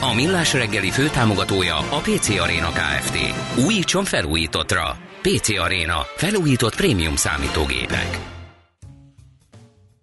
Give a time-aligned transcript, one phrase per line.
[0.00, 3.16] A Millás reggeli főtámogatója a PC Arena Kft.
[3.66, 4.96] Újítson felújítottra.
[5.22, 6.00] PC Arena.
[6.16, 8.18] Felújított prémium számítógépek.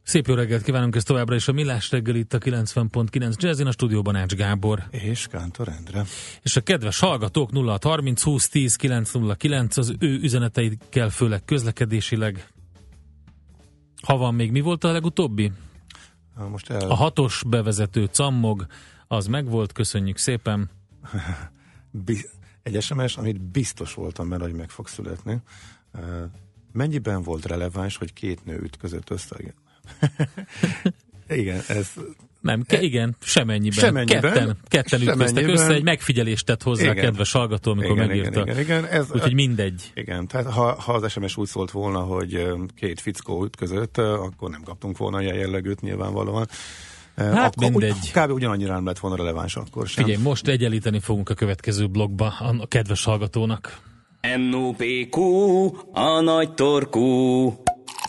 [0.04, 3.72] Szép jó reggelt kívánunk, ez továbbra is a Millás reggel itt a 90.9 Jazzin, a
[3.72, 4.84] stúdióban Ács Gábor.
[4.90, 6.04] És Kántor Endre.
[6.42, 12.48] És a kedves hallgatók 0 30 20 10 909 az ő üzeneteikkel, főleg közlekedésileg.
[14.04, 15.52] Ha van még, mi volt a legutóbbi?
[16.50, 16.90] Most el...
[16.90, 18.66] A hatos bevezető cammog,
[19.08, 20.70] az megvolt, köszönjük szépen.
[22.64, 25.42] Egy SMS, amit biztos voltam benne, hogy meg fog születni.
[26.72, 29.36] Mennyiben volt releváns, hogy két nő ütközött össze?
[31.30, 31.94] igen, ez...
[32.42, 33.78] Nem, ke- igen, semennyiben.
[33.78, 36.98] semennyiben ketten, ketten ütköztek össze, egy megfigyelést tett hozzá igen.
[36.98, 38.42] a kedves hallgató, amikor igen, megírta.
[38.42, 38.86] Igen, igen, igen.
[38.86, 39.92] Ez, Úgyhogy mindegy.
[39.96, 44.64] Igen, tehát ha, ha az SMS úgy szólt volna, hogy két fickó ütközött, akkor nem
[44.64, 46.48] kaptunk volna ilyen jellegűt nyilvánvalóan.
[47.18, 48.12] Hát akkor mindegy.
[48.12, 48.32] Kb.
[48.32, 50.04] ugyanannyira nem lett volna releváns akkor sem.
[50.04, 53.78] Figyelj, most egyenlíteni fogunk a következő blogba a kedves hallgatónak.
[54.50, 55.22] NOPQ,
[55.92, 57.46] a nagy torkú.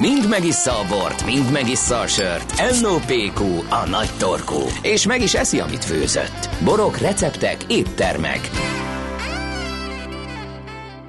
[0.01, 2.81] Mind megissza a bort, mind megissza a sört.
[2.81, 4.61] NOPQ, a nagy torkú.
[4.83, 6.49] És meg is eszi, amit főzött.
[6.65, 8.51] Borok, receptek, éttermek.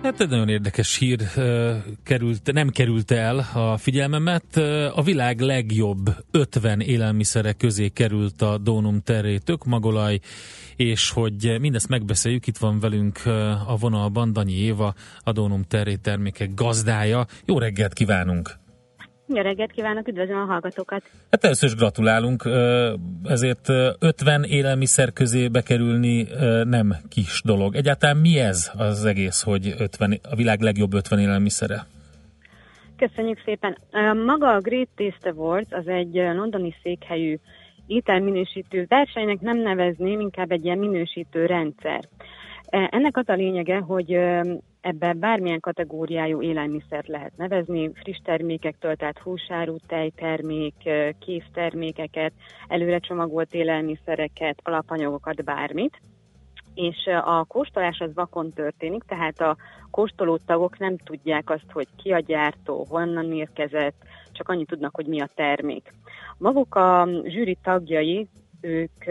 [0.04, 1.20] Hát egy nagyon érdekes hír
[2.04, 4.58] került, nem került el a figyelmemet.
[4.94, 10.20] A világ legjobb 50 élelmiszere közé került a Donum Terré tökmagolaj,
[10.76, 13.26] és hogy mindezt megbeszéljük, itt van velünk
[13.68, 17.28] a vonalban Danyi Éva, a Donum Terré termékek gazdája.
[17.46, 18.67] Jó reggelt kívánunk!
[19.30, 21.04] Jó reggelt kívánok, üdvözlöm a hallgatókat!
[21.32, 22.44] Hát először is gratulálunk,
[23.24, 26.28] ezért 50 élelmiszer közé bekerülni
[26.64, 27.76] nem kis dolog.
[27.76, 31.86] Egyáltalán mi ez az egész, hogy 50, a világ legjobb 50 élelmiszere?
[32.98, 33.78] Köszönjük szépen!
[34.26, 37.38] Maga a Great Taste Awards az egy londoni székhelyű
[37.88, 42.04] ételminősítő versenynek nem nevezném, inkább egy ilyen minősítő rendszer.
[42.70, 44.20] Ennek az a lényege, hogy
[44.88, 50.74] Ebben bármilyen kategóriájú élelmiszert lehet nevezni, friss termékektől, tehát húsáru, tejtermék,
[51.20, 52.34] késztermékeket,
[52.68, 56.02] előre csomagolt élelmiszereket, alapanyagokat, bármit
[56.74, 59.58] és a kóstolás az vakon történik, tehát a
[59.92, 63.96] kóstoló tagok nem tudják azt, hogy ki a gyártó, honnan érkezett,
[64.32, 65.94] csak annyit tudnak, hogy mi a termék.
[66.38, 68.28] Maguk a zsűri tagjai,
[68.62, 69.06] ők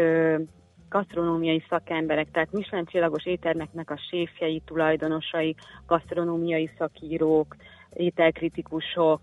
[0.97, 5.55] gasztronómiai szakemberek, tehát Michelin csillagos éttermeknek a séfjei, tulajdonosai,
[5.87, 7.57] gasztronómiai szakírók,
[7.93, 9.21] ételkritikusok,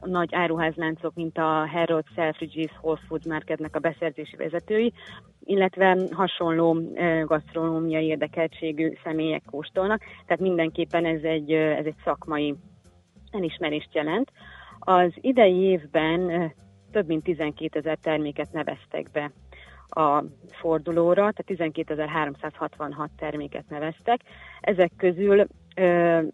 [0.00, 4.92] nagy áruházláncok, mint a Harold Selfridges Whole Foods Marketnek a beszerzési vezetői,
[5.44, 6.76] illetve hasonló
[7.24, 12.54] gasztronómiai érdekeltségű személyek kóstolnak, tehát mindenképpen ez egy, ez egy szakmai
[13.30, 14.30] elismerést jelent.
[14.78, 16.52] Az idei évben
[16.92, 19.30] több mint 12 ezer terméket neveztek be
[19.94, 24.20] a fordulóra, tehát 12.366 terméket neveztek.
[24.60, 25.46] Ezek közül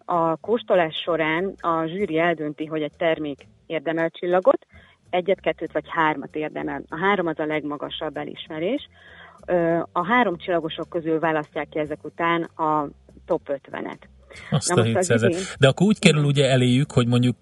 [0.04, 4.66] a kóstolás során a zsűri eldönti, hogy egy termék érdemel csillagot,
[5.10, 6.82] egyet, kettőt vagy hármat érdemel.
[6.88, 8.88] A három az a legmagasabb elismerés.
[9.92, 12.88] A három csillagosok közül választják ki ezek után a
[13.26, 14.17] top 50-et.
[14.50, 15.32] Azt Na a idén...
[15.59, 17.37] De akkor úgy kerül ugye eléjük, hogy mondjuk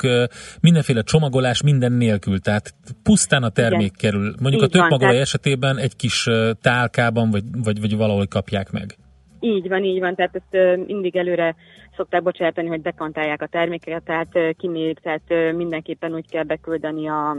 [0.61, 3.99] mindenféle csomagolás minden nélkül, tehát pusztán a termék Igen.
[3.99, 4.35] kerül.
[4.41, 5.27] Mondjuk Így a több magolaj tehát...
[5.27, 6.29] esetében egy kis
[6.61, 8.97] tálkában, vagy, vagy, vagy valahol kapják meg.
[9.41, 11.55] Így van, így van, tehát ezt mindig előre
[11.97, 17.37] szokták bocsátani, hogy dekantálják a termékeket, tehát kimérik, tehát mindenképpen úgy kell beküldeni a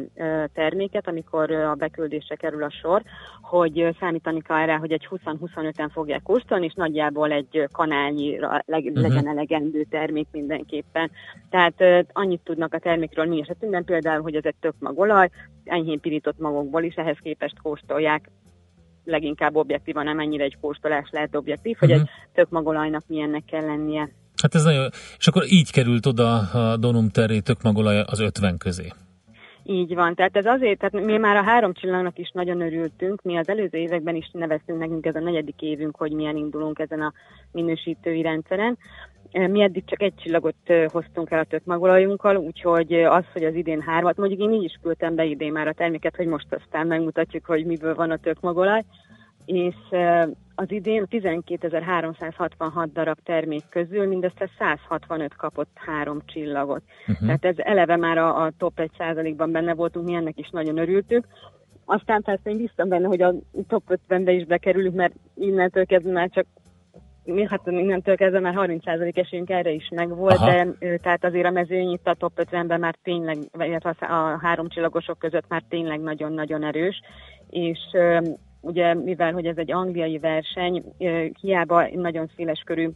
[0.53, 3.01] terméket, amikor a beküldésre kerül a sor,
[3.41, 8.94] hogy számítani kell rá, hogy egy 20-25-en fogják kóstolni, és nagyjából egy kanálnyira uh-huh.
[8.94, 11.11] legyen elegendő termék mindenképpen.
[11.49, 15.29] Tehát annyit tudnak a termékről mi esetünkben, például, hogy ez egy tök magolaj,
[15.64, 18.29] enyhén pirított magokból is, ehhez képest kóstolják
[19.08, 21.90] leginkább objektívan, nem ennyire egy kóstolás lehet objektív, uh-huh.
[21.90, 22.34] hogy egy mhm.
[22.34, 24.09] tök magolajnak milyennek kell lennie.
[24.41, 28.57] Hát ez nagyon, és akkor így került oda a Donum Terré tök magolaj az 50
[28.57, 28.91] közé.
[29.63, 33.37] Így van, tehát ez azért, tehát mi már a három csillagnak is nagyon örültünk, mi
[33.37, 37.13] az előző években is neveztünk nekünk, ez a negyedik évünk, hogy milyen indulunk ezen a
[37.51, 38.78] minősítői rendszeren.
[39.31, 40.55] Mi eddig csak egy csillagot
[40.91, 44.79] hoztunk el a tök magolajunkkal, úgyhogy az, hogy az idén hármat, mondjuk én így is
[44.81, 48.40] küldtem be idén már a terméket, hogy most aztán megmutatjuk, hogy miből van a tök
[48.40, 48.83] magolaj.
[49.47, 49.76] És
[50.55, 56.82] az idén 12.366 darab termék közül mindössze 165 kapott három csillagot.
[57.08, 57.26] Uh-huh.
[57.26, 61.28] Tehát ez eleve már a, a top 1%-ban benne voltunk, mi ennek is nagyon örültük.
[61.85, 63.34] Aztán persze én biztos benne, hogy a
[63.67, 66.46] top 50-be is bekerülünk, mert innentől kezdve már csak
[67.23, 70.52] mi hát innentől kezdve már 30% esélyünk erre is megvolt, Aha.
[70.52, 75.20] de tehát azért a mezőny itt a top 50-ben már tényleg, illetve a három csillagosok
[75.20, 77.02] között már tényleg nagyon-nagyon erős,
[77.50, 77.79] és
[78.67, 80.84] ugye mivel, hogy ez egy angliai verseny,
[81.41, 82.90] hiába nagyon széles körű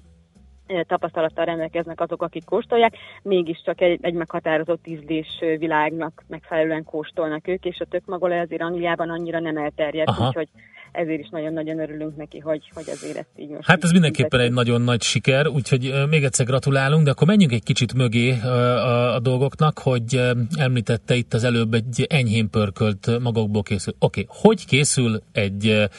[0.87, 5.27] tapasztalattal rendelkeznek azok, akik kóstolják, mégiscsak egy, egy meghatározott ízlés
[5.57, 10.27] világnak megfelelően kóstolnak ők, és a tökmagolaj azért Angliában annyira nem elterjedt, Aha.
[10.27, 10.47] úgyhogy
[10.91, 13.67] ezért is nagyon-nagyon örülünk neki, hogy, hogy azért ezt így most...
[13.67, 17.63] Hát ez mindenképpen egy nagyon nagy siker, úgyhogy még egyszer gratulálunk, de akkor menjünk egy
[17.63, 20.21] kicsit mögé a, a, a dolgoknak, hogy
[20.57, 23.93] említette itt az előbb egy enyhén pörkölt magokból készül.
[23.99, 24.35] Oké, okay.
[24.41, 25.89] hogy készül egy,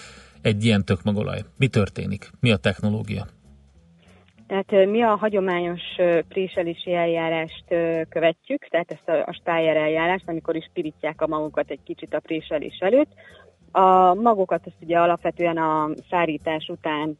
[0.43, 1.45] egy ilyen tökmagolaj?
[1.57, 2.31] Mi történik?
[2.41, 3.27] Mi a technológia?
[4.53, 5.81] Tehát mi a hagyományos
[6.29, 7.65] préselési eljárást
[8.09, 12.21] követjük, tehát ezt a, a stájer eljárást, amikor is pirítják a magukat egy kicsit a
[12.21, 13.09] préselés előtt.
[13.71, 17.19] A magokat ezt ugye alapvetően a szárítás után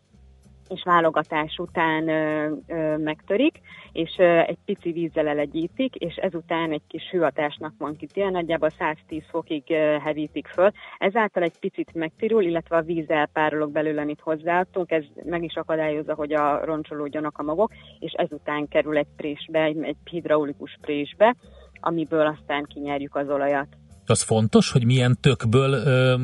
[0.75, 3.61] és válogatás után ö, ö, megtörik,
[3.93, 9.23] és ö, egy pici vízzel elegyítik, és ezután egy kis hőhatásnak van kitéve, nagyjából 110
[9.31, 10.71] fokig ö, hevítik föl.
[10.99, 16.15] Ezáltal egy picit megtirul, illetve a víz elpárolog belőle, amit hozzáadtunk, ez meg is akadályozza,
[16.15, 21.37] hogy a roncsolódjanak a magok, és ezután kerül egy présbe, egy, egy hidraulikus présbe,
[21.81, 23.69] amiből aztán kinyerjük az olajat.
[24.07, 26.15] Az fontos, hogy milyen tökből ö,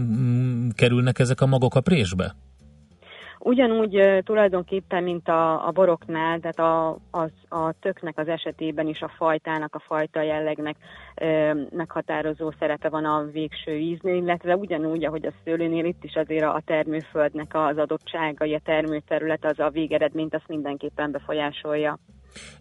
[0.75, 2.35] kerülnek ezek a magok a présbe?
[3.39, 9.13] Ugyanúgy tulajdonképpen, mint a, a boroknál, tehát a, az, a töknek az esetében is a
[9.17, 10.77] fajtának, a fajta jellegnek
[11.15, 16.45] ö, meghatározó szerepe van a végső íznél, illetve ugyanúgy, ahogy a szőlőnél itt is azért
[16.45, 21.99] a termőföldnek az adottságai, a termőterület, az a végeredményt azt mindenképpen befolyásolja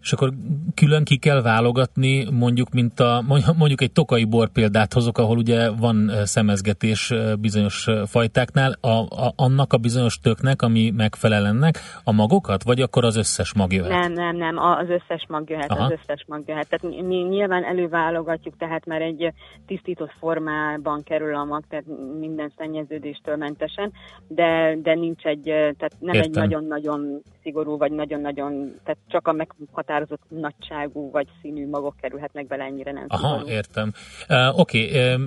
[0.02, 0.34] és akkor
[0.76, 3.24] külön ki kell válogatni, mondjuk, mint a,
[3.58, 9.74] mondjuk egy tokai bor példát hozok, ahol ugye van szemezgetés bizonyos fajtáknál, a, a, annak
[9.74, 13.90] a bizonyos töknek, ami megfelel ennek, a magokat, vagy akkor az összes mag jöhet?
[13.90, 15.84] Nem, nem, nem, az összes mag jöhet, Aha.
[15.84, 16.70] az összes mag jöhet.
[16.70, 19.34] Tehát mi nyilván előválogatjuk, tehát már egy
[19.66, 21.86] tisztított formában kerül a mag, tehát
[22.20, 23.92] minden szennyeződéstől mentesen,
[24.28, 26.22] de, de nincs egy, tehát nem Értem.
[26.22, 32.48] egy nagyon-nagyon szigorú, vagy nagyon-nagyon, tehát csak a meg határozott nagyságú vagy színű magok kerülhetnek
[32.48, 33.52] bele, ennyire nem Aha, szigorú.
[33.52, 33.92] értem.
[34.30, 35.14] Uh, Oké, okay.
[35.14, 35.22] uh,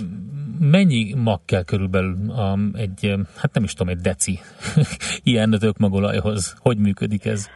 [0.61, 4.39] mennyi mag kell körülbelül um, egy, hát nem is tudom, egy deci
[5.33, 6.57] ilyen tökmagolajhoz?
[6.59, 7.49] Hogy működik ez?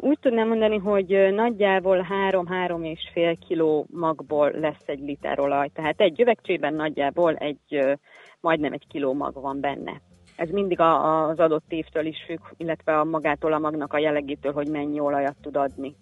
[0.00, 5.68] Úgy tudnám mondani, hogy nagyjából 3-3 és fél kiló magból lesz egy liter olaj.
[5.68, 7.98] Tehát egy üvegcsében nagyjából egy,
[8.40, 10.00] majdnem egy kiló mag van benne.
[10.36, 14.52] Ez mindig a, az adott évtől is függ, illetve a magától a magnak a jellegétől,
[14.52, 15.94] hogy mennyi olajat tud adni.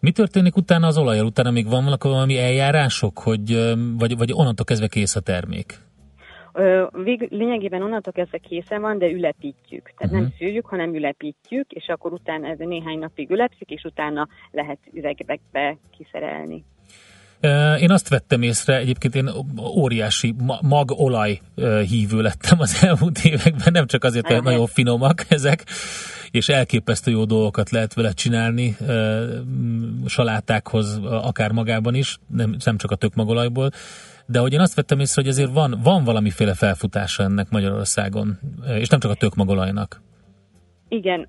[0.00, 1.26] Mi történik utána az olajjal?
[1.26, 5.84] Utána még van valami eljárások, hogy, vagy, vagy onnantól kezdve kész a termék?
[7.04, 9.82] Vég, lényegében onnantól kezdve készen van, de ülepítjük.
[9.82, 10.18] Tehát uh-huh.
[10.18, 10.36] nem mhm.
[10.38, 16.64] szűrjük, hanem ülepítjük, és akkor utána ez néhány napig ülepszik, és utána lehet üvegekbe kiszerelni.
[17.80, 19.30] Én azt vettem észre, egyébként én
[19.76, 21.40] óriási magolaj
[21.88, 25.64] hívő lettem az elmúlt években, nem csak azért, mert nagyon finomak ezek,
[26.36, 28.76] és elképesztő jó dolgokat lehet vele csinálni,
[30.06, 33.70] salátákhoz akár magában is, nem, nem csak a tökmagolajból,
[34.26, 38.38] de hogy én azt vettem észre, hogy azért van, van valamiféle felfutása ennek Magyarországon,
[38.78, 40.02] és nem csak a tökmagolajnak.
[40.88, 41.28] Igen,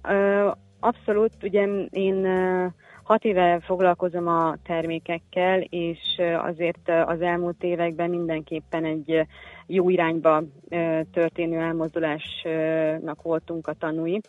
[0.79, 2.25] abszolút, ugye én
[3.07, 5.99] Hat éve foglalkozom a termékekkel, és
[6.37, 9.25] azért az elmúlt években mindenképpen egy
[9.65, 10.43] jó irányba
[11.11, 14.21] történő elmozdulásnak voltunk a tanúi.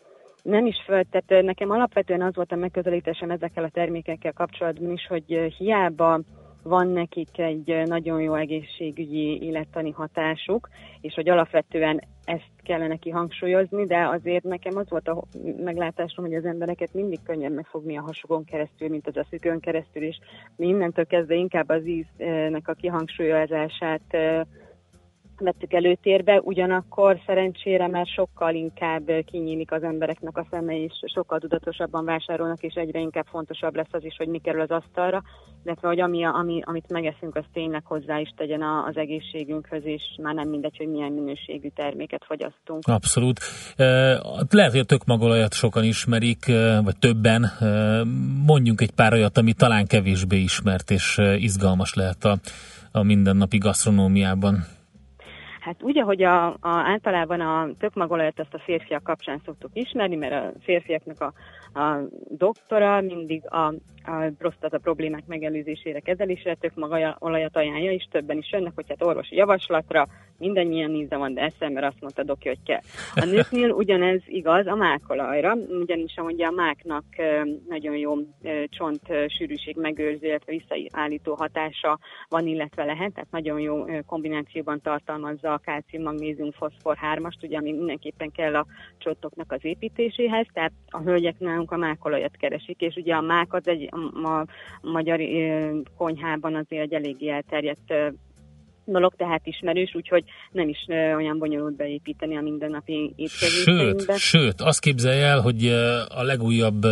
[0.42, 5.07] Nem is föl, tehát nekem alapvetően az volt a megközelítésem ezekkel a termékekkel kapcsolatban is,
[5.07, 6.21] hogy hiába
[6.62, 10.68] van nekik egy nagyon jó egészségügyi élettani hatásuk,
[11.00, 15.23] és hogy alapvetően ezt kellene kihangsúlyozni, de azért nekem az volt a
[15.64, 20.02] meglátásom, hogy az embereket mindig könnyebb megfogni a hasukon keresztül, mint az a szükön keresztül,
[20.02, 20.18] és
[20.57, 24.16] mi innentől kezdve inkább az íznek a kihangsúlyozását
[25.40, 32.04] vettük előtérbe, ugyanakkor szerencsére már sokkal inkább kinyílik az embereknek a szeme, és sokkal tudatosabban
[32.04, 35.23] vásárolnak, és egyre inkább fontosabb lesz az is, hogy mi kerül az asztalra,
[35.64, 40.35] illetve hogy ami, ami, amit megeszünk, az tényleg hozzá is tegyen az egészségünkhöz, és már
[40.35, 42.87] nem mindegy, hogy milyen minőségű terméket fogyasztunk.
[42.87, 43.40] Abszolút.
[44.50, 46.47] Lehet, hogy a tökmagolajat sokan ismerik,
[46.85, 47.50] vagy többen.
[48.47, 52.38] Mondjunk egy pár olyat, ami talán kevésbé ismert, és izgalmas lehet a,
[52.92, 54.76] a mindennapi gasztronómiában.
[55.68, 60.32] Hát úgy, ahogy a, a, általában a tökmagolajat azt a férfiak kapcsán szoktuk ismerni, mert
[60.32, 61.32] a férfiaknak a,
[61.80, 68.72] a doktora mindig a, a prostata problémák megelőzésére, kezelésére tökmagolajat ajánlja, és többen is jönnek,
[68.75, 70.06] hogy hát orvosi javaslatra
[70.38, 72.80] mindannyian íze van, de eszem, mert azt mondta doki, hogy kell.
[73.14, 77.04] A nőknél ugyanez igaz a mákolajra, ugyanis ahogy a máknak
[77.68, 78.14] nagyon jó
[78.68, 79.02] csont
[79.38, 81.98] sűrűség megőrző, visszaállító hatása
[82.28, 87.72] van, illetve lehet, tehát nagyon jó kombinációban tartalmazza a kalcium, magnézium, foszfor 3-ast, ugye, ami
[87.72, 88.66] mindenképpen kell a
[88.98, 93.68] csontoknak az építéséhez, tehát a hölgyek nálunk a mákolajat keresik, és ugye a mák az
[93.68, 93.88] egy
[94.22, 94.46] a,
[94.82, 95.20] magyar
[95.96, 97.94] konyhában azért egy eléggé elterjedt
[98.92, 104.16] dolog, tehát ismerős, úgyhogy nem is olyan bonyolult beépíteni a mindennapi étkezéseinkbe.
[104.16, 105.66] Sőt, sőt, azt képzelj el, hogy
[106.09, 106.87] a legújabb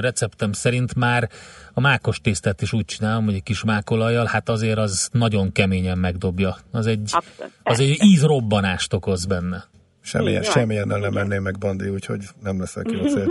[0.00, 1.28] receptem szerint már
[1.74, 5.98] a mákos tésztát is úgy csinálom, hogy egy kis mákolajjal, hát azért az nagyon keményen
[5.98, 6.56] megdobja.
[6.70, 9.64] Az egy, Abszolút, az egy ízrobbanást okoz benne.
[10.02, 13.28] Semmilyen, semmilyen nem menném meg, Bandi, úgyhogy nem leszel ki a Oké.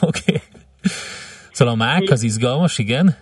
[0.00, 0.42] okay.
[1.52, 3.16] Szóval a mák az izgalmas, igen?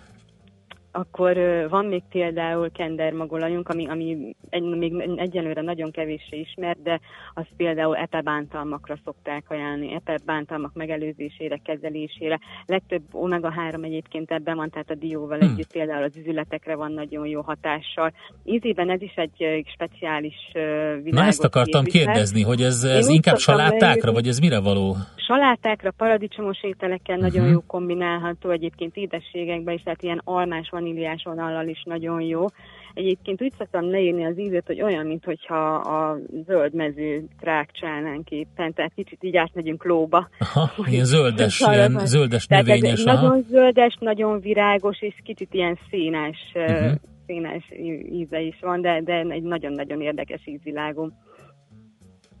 [0.95, 1.37] Akkor
[1.69, 6.99] van még például kendermagolajunk, ami, ami egy, még egyelőre nagyon kevéssé ismert, de
[7.33, 12.39] azt például epebántalmakra szokták ajánlani, epebántalmak megelőzésére, kezelésére.
[12.65, 15.49] Legtöbb omega-3 egyébként ebben van, tehát a dióval hmm.
[15.49, 18.13] együtt például az üzületekre van nagyon jó hatással.
[18.43, 24.11] Ízében ez is egy speciális világot Na ezt akartam kérdezni, hogy ez, ez inkább salátákra,
[24.11, 24.95] vagy ez mire való?
[25.15, 27.31] Salátákra, paradicsomos ételekkel uh-huh.
[27.31, 32.45] nagyon jó kombinálható, egyébként édességekben is, tehát ilyen almás vaníliás vonallal is nagyon jó.
[32.93, 38.93] Egyébként úgy szoktam leírni az ízét, hogy olyan, mintha a zöld mező trákcsálnánk éppen, tehát
[38.95, 40.29] kicsit így átmegyünk lóba.
[40.39, 43.03] Aha, ilyen zöldes, ilyen zöldes növényes.
[43.03, 46.91] Tehát nagyon zöldes, nagyon virágos, és kicsit ilyen színes, uh-huh.
[47.25, 47.63] színes
[48.11, 51.11] íze is van, de, de egy nagyon-nagyon érdekes ízvilágú.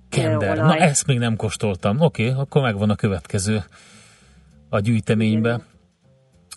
[0.09, 0.57] Kender.
[0.57, 1.99] Na ezt még nem kóstoltam.
[1.99, 3.59] Oké, okay, akkor megvan a következő
[4.69, 5.61] a gyűjteménybe.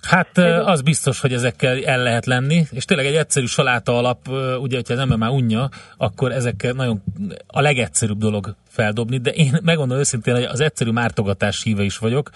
[0.07, 4.29] Hát az biztos, hogy ezekkel el lehet lenni, és tényleg egy egyszerű saláta alap,
[4.61, 7.03] ugye, hogyha az ember már unja, akkor ezekkel nagyon
[7.47, 12.31] a legegyszerűbb dolog feldobni, de én megmondom őszintén, hogy az egyszerű mártogatás híve is vagyok,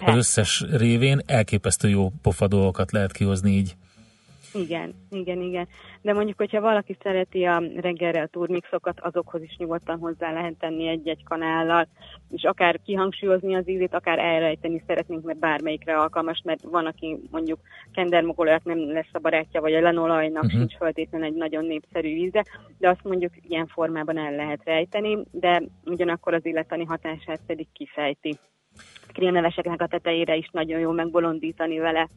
[0.00, 3.76] az összes révén elképesztő jó pofa dolgokat lehet kihozni így.
[4.60, 5.68] Igen, igen, igen.
[6.02, 10.88] De mondjuk, hogyha valaki szereti a reggelre a turmixokat, azokhoz is nyugodtan hozzá lehet tenni
[10.88, 11.88] egy-egy kanállal,
[12.30, 17.58] és akár kihangsúlyozni az ízét, akár elrejteni szeretnénk, mert bármelyikre alkalmas, mert van, aki mondjuk
[17.92, 20.58] kendermogolajat nem lesz a barátja, vagy a lenolajnak uh-huh.
[20.58, 22.44] sincs feltétlenül egy nagyon népszerű íze,
[22.78, 28.38] de azt mondjuk ilyen formában el lehet rejteni, de ugyanakkor az illetani hatását pedig kifejti.
[29.12, 32.08] Krémleveseknek a tetejére is nagyon jó megbolondítani vele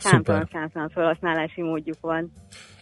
[0.00, 2.32] számtalan számtalan felhasználási módjuk van.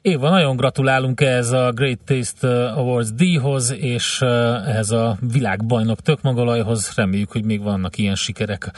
[0.02, 6.92] Éva, nagyon gratulálunk ehhez a Great Taste Awards díjhoz, és eh, ehhez a világbajnok tökmagolajhoz.
[6.96, 8.70] Reméljük, hogy még vannak ilyen sikerek,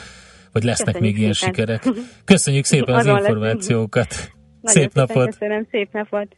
[0.52, 1.54] vagy lesznek Köszönjük még szépen.
[1.54, 2.04] ilyen sikerek.
[2.24, 4.14] Köszönjük szépen az információkat.
[4.60, 5.26] Nagyon szép napot!
[5.26, 6.36] Köszönöm, szép napot!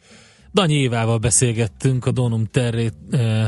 [0.53, 3.47] Danyi Évával beszélgettünk a Donum Terré eh,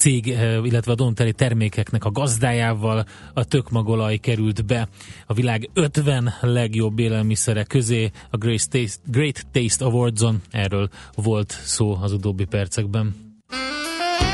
[0.00, 3.04] cég, eh, illetve a Donteri termékeknek a gazdájával
[3.34, 4.88] a tökmagolaj került be
[5.26, 10.42] a világ 50 legjobb élelmiszere közé a Great Taste, Great Taste Awards-on.
[10.50, 13.14] Erről volt szó az utóbbi percekben.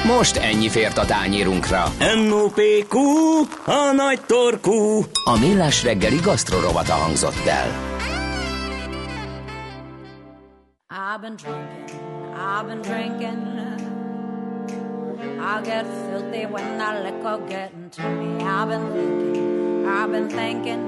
[0.04, 1.84] Most ennyi fért a tányírunkra.
[1.98, 2.98] M.O.P.Q.
[3.64, 5.04] A nagy torkú.
[5.24, 7.94] A millás reggeli gasztrorovata hangzott el.
[10.88, 12.00] I've been drinking,
[12.34, 13.85] I've been drinking
[15.40, 18.42] I get filthy when that liquor get into me.
[18.44, 20.82] I've been thinking, I've been thinking.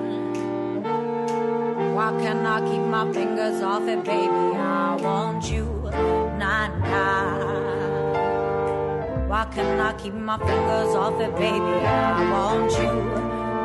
[1.94, 4.56] Why can't I keep my fingers off it, baby?
[4.56, 5.64] I want you,
[6.38, 7.48] nah, nah.
[9.26, 11.56] Why can't I keep my fingers off it, baby?
[11.56, 12.92] I want you,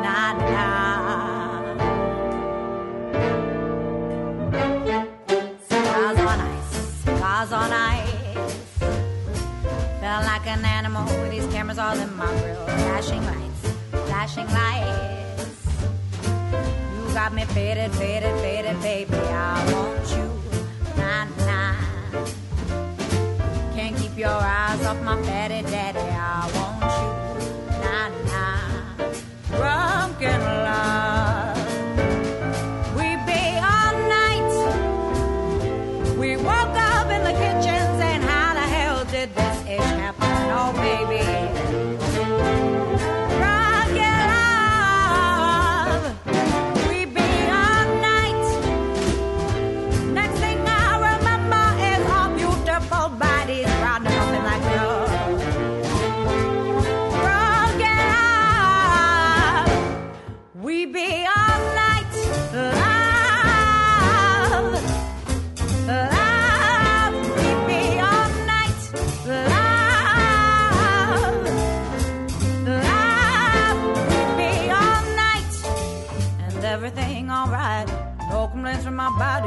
[0.02, 1.33] nah, nah.
[11.02, 12.64] With these cameras all in my grill.
[12.66, 13.74] Flashing lights,
[14.06, 15.66] flashing lights.
[16.22, 19.14] You got me faded, faded, faded, baby.
[19.14, 20.26] I want you,
[20.96, 21.74] nah, nah.
[23.74, 25.98] Can't keep your eyes off my fatty daddy.
[25.98, 26.63] I want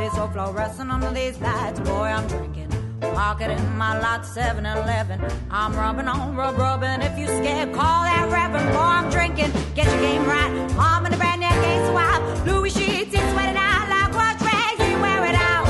[0.07, 1.79] body, so fluorescent under these lights.
[1.79, 2.69] Boy, I'm drinking.
[2.99, 5.21] Pocket in my lot 7 Eleven.
[5.51, 7.01] I'm rubbing on rub rubbing.
[7.01, 8.71] If you scared, call that reverend.
[8.73, 9.51] Boy, I'm drinking.
[9.75, 10.51] Get your game right.
[10.75, 12.47] Mom in the brand new case wild.
[12.47, 14.39] Louis sheets, it's sweating out like what
[14.87, 15.67] you wear it out.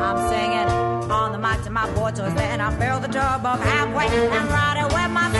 [0.00, 2.34] I'm singing on the mic to my boy toys.
[2.34, 5.39] Then I fill the tub up halfway and ride it with my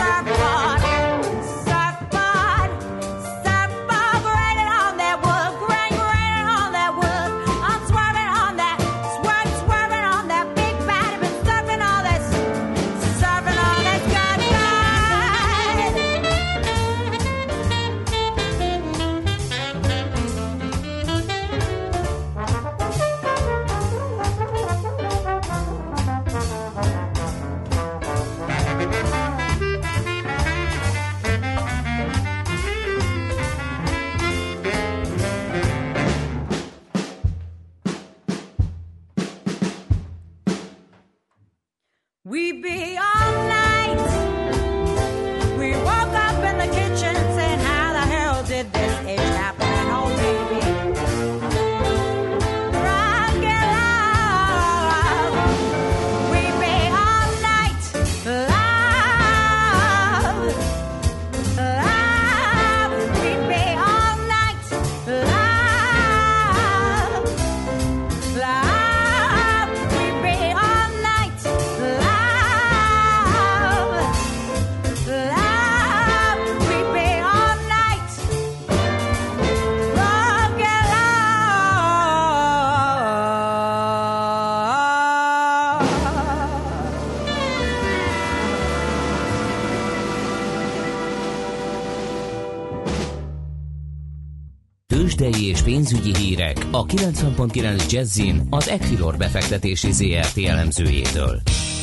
[96.50, 101.40] hírek a 90.9 Jazzin az Equilor befektetési ZRT elemzőjétől.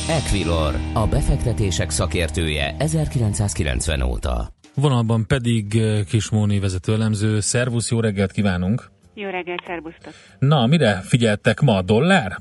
[0.08, 4.52] Equilor, a befektetések szakértője 1990 óta.
[4.74, 7.40] Vonalban pedig eh, Kismóni vezető elemző.
[7.40, 8.90] Szervusz, jó reggelt kívánunk!
[9.14, 10.12] Jó reggelt, szervusztok!
[10.38, 11.82] Na, mire figyeltek ma?
[11.82, 12.38] Dollár?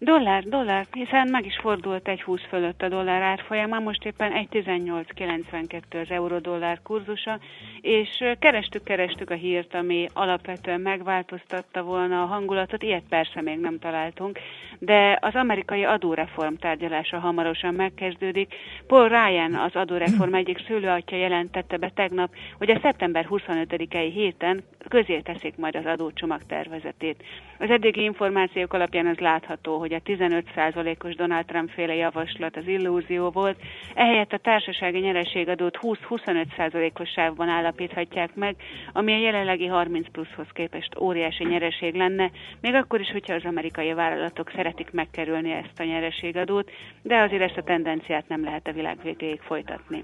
[0.00, 4.48] Dollár, dollár, hiszen meg is fordult egy 20 fölött a dollár árfolyama, most éppen egy
[4.50, 7.38] 18,92 az euró-dollár kurzusa,
[7.80, 13.78] és kerestük, kerestük a hírt, ami alapvetően megváltoztatta volna a hangulatot, ilyet persze még nem
[13.78, 14.38] találtunk,
[14.78, 18.54] de az amerikai adóreform tárgyalása hamarosan megkezdődik.
[18.86, 25.20] Paul Ryan, az adóreform egyik szülőatja jelentette be tegnap, hogy a szeptember 25-i héten közé
[25.20, 27.22] teszik majd az adócsomag tervezetét.
[27.58, 33.30] Az eddigi információk alapján az látható, hogy a 15%-os Donald Trump féle javaslat az illúzió
[33.30, 33.56] volt,
[33.94, 38.56] ehelyett a társasági nyereségadót 20-25%-os sávban állapíthatják meg,
[38.92, 43.92] ami a jelenlegi 30 pluszhoz képest óriási nyereség lenne, még akkor is, hogyha az amerikai
[43.92, 46.70] vállalatok szeretik megkerülni ezt a nyereségadót,
[47.02, 50.02] de azért ezt a tendenciát nem lehet a világ végéig folytatni.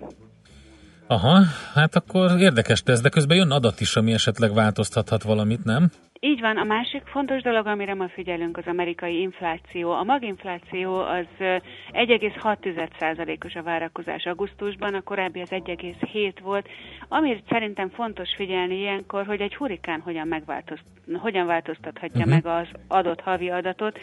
[1.06, 1.42] Aha,
[1.74, 5.90] hát akkor érdekes ez, de közben jön adat is, ami esetleg változtathat valamit, nem?
[6.24, 9.90] Így van, a másik fontos dolog, amire ma figyelünk, az amerikai infláció.
[9.90, 16.68] A maginfláció az 1,6%-os a várakozás augusztusban, a korábbi az 1,7 volt.
[17.08, 22.32] Amit szerintem fontos figyelni ilyenkor, hogy egy hurikán hogyan, megváltozt, hogyan változtathatja uh-huh.
[22.32, 23.98] meg az adott havi adatot.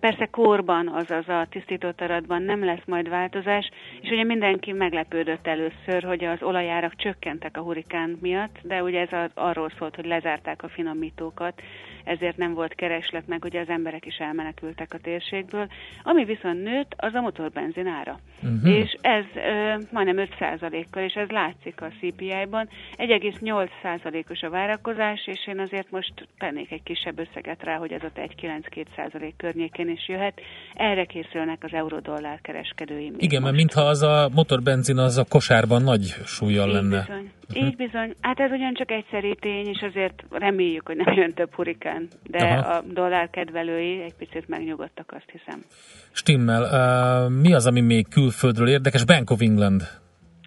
[0.00, 6.02] Persze korban, azaz a tisztított adatban nem lesz majd változás, és ugye mindenki meglepődött először,
[6.02, 10.68] hogy az olajárak csökkentek a hurikán miatt, de ugye ez arról szólt, hogy lezárták a
[10.68, 11.45] finomítókat,
[12.06, 15.68] ezért nem volt kereslet, meg ugye az emberek is elmenekültek a térségből.
[16.02, 18.18] Ami viszont nőtt, az a motorbenzin ára.
[18.42, 18.76] Uh-huh.
[18.76, 22.68] És ez ö, majdnem 5%-kal, és ez látszik a CPI-ban.
[22.96, 28.16] 1,8%-os a várakozás, és én azért most tennék egy kisebb összeget rá, hogy ez ott
[28.16, 30.40] 1,92% környékén is jöhet.
[30.74, 33.12] Erre készülnek az euró-dollár kereskedői.
[33.18, 37.00] Igen, mert mintha az a motorbenzin az a kosárban nagy súlyjal lenne.
[37.00, 37.30] Bizony.
[37.52, 38.14] Így bizony.
[38.20, 42.08] Hát ez ugyancsak egyszerű tény, és azért reméljük, hogy nem jön több hurikán.
[42.22, 42.76] De Aha.
[42.76, 45.64] a dollár kedvelői egy picit megnyugodtak, azt hiszem.
[46.12, 46.62] Stimmel.
[46.62, 49.04] Uh, mi az, ami még külföldről érdekes?
[49.04, 49.82] Bank of England.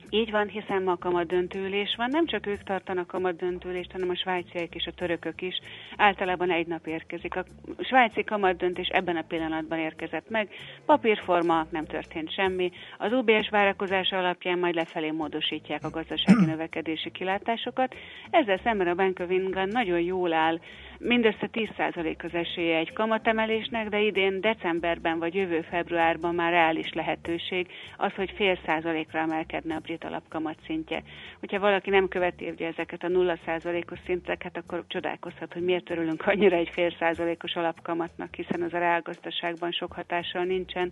[0.10, 2.10] Így van, hiszen ma kamadöntőülés van.
[2.10, 5.60] Nem csak ők tartanak kamadöntőülést, hanem a svájciak és a törökök is.
[5.98, 7.36] Általában egy nap érkezik.
[7.36, 7.46] A
[7.80, 10.50] svájci kamadöntés ebben a pillanatban érkezett meg.
[10.86, 12.72] Papírforma, nem történt semmi.
[12.98, 17.96] Az UBS várakozása alapján majd lefelé módosítják a gazdasági növekedési kilátásokat.
[18.30, 20.60] Ezzel szemben a Bank of England nagyon jól áll
[21.02, 27.68] Mindössze 10% az esélye egy kamatemelésnek, de idén decemberben vagy jövő februárban már reális lehetőség
[27.98, 31.04] az, hogy fél százalékra emelkedne a brit alapkamat szintje.
[31.40, 36.56] Hogyha valaki nem követi ugye ezeket a 0%-os szinteket, akkor csodálkozhat, hogy miért örülünk annyira
[36.56, 40.92] egy fél százalékos alapkamatnak, hiszen az a reálgazdaságban sok hatással nincsen.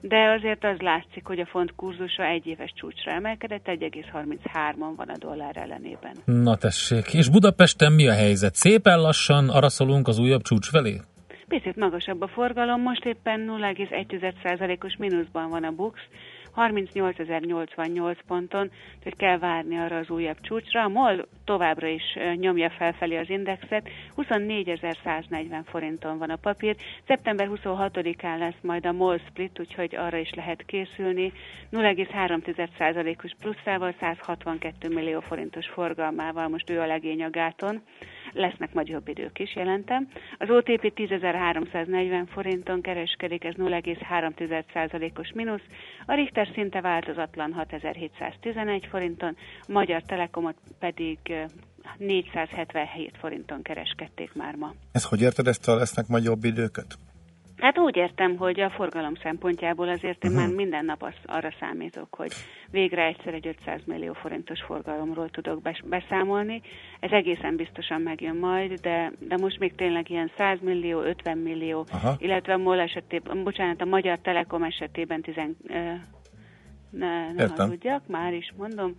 [0.00, 5.16] De azért az látszik, hogy a font kurzusa egy éves csúcsra emelkedett, 1,33-on van a
[5.18, 6.16] dollár ellenében.
[6.24, 8.54] Na tessék, és Budapesten mi a helyzet?
[8.54, 11.00] Szépen lassan lassan araszolunk az újabb csúcs felé?
[11.48, 16.00] Picit magasabb a forgalom, most éppen 0,1%-os mínuszban van a BUX,
[16.56, 18.70] 38.088 ponton,
[19.02, 20.82] hogy kell várni arra az újabb csúcsra.
[20.82, 22.02] A MOL továbbra is
[22.34, 26.76] nyomja felfelé az indexet, 24.140 forinton van a papír.
[27.06, 31.32] Szeptember 26-án lesz majd a MOL split, úgyhogy arra is lehet készülni.
[31.72, 37.82] 0,3%-os pluszával, 162 millió forintos forgalmával, most ő a legény a gáton
[38.36, 40.08] lesznek majd jobb idők is, jelentem.
[40.38, 45.66] Az OTP 10.340 forinton kereskedik, ez 0,3%-os mínusz,
[46.06, 51.18] a Richter szinte változatlan 6711 forinton, a Magyar Telekomot pedig
[51.96, 54.74] 477 forinton kereskedték már ma.
[54.92, 56.98] Ez hogy érted, ezt lesznek majd jobb időket?
[57.56, 60.46] Hát úgy értem, hogy a forgalom szempontjából azért én uh-huh.
[60.46, 62.32] már minden nap az, arra számítok, hogy
[62.70, 66.60] végre egyszer egy 500 millió forintos forgalomról tudok beszámolni.
[67.00, 71.86] Ez egészen biztosan megjön majd, de, de most még tényleg ilyen 100 millió, 50 millió,
[71.92, 72.14] Aha.
[72.18, 75.34] illetve a MOL esetében, bocsánat, a Magyar Telekom esetében 10,
[76.90, 78.94] ne, ne hazudjak, már is mondom,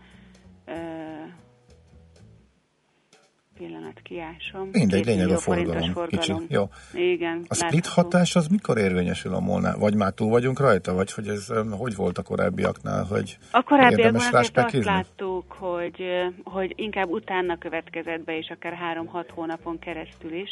[3.57, 4.69] pillanat kiásom.
[4.71, 5.91] Mindegy, lényeg a forgalom.
[5.91, 6.07] forgalom.
[6.07, 6.63] Kicsit, jó.
[6.93, 7.45] Igen.
[7.47, 9.77] A split hatás az mikor érvényesül a molnál?
[9.77, 10.93] Vagy már túl vagyunk rajta?
[10.93, 13.03] Vagy hogy ez hogy volt a korábbiaknál?
[13.03, 16.03] Hogy a korábbiaknál azt láttuk, hogy,
[16.43, 20.49] hogy inkább utána következett be, és akár három-hat hónapon keresztül is.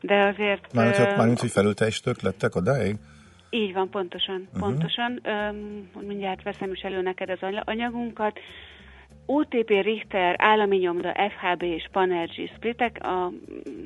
[0.00, 0.72] De azért...
[0.72, 2.96] Már, hogy, már mint, hogy felülteljesítők lettek odáig?
[3.50, 4.60] Így van, pontosan, uh-huh.
[4.60, 5.20] pontosan.
[5.22, 8.38] Öm, mindjárt veszem is elő neked az anyagunkat.
[9.34, 13.30] OTP Richter, állami nyomda, FHB és Panergy splitek, a,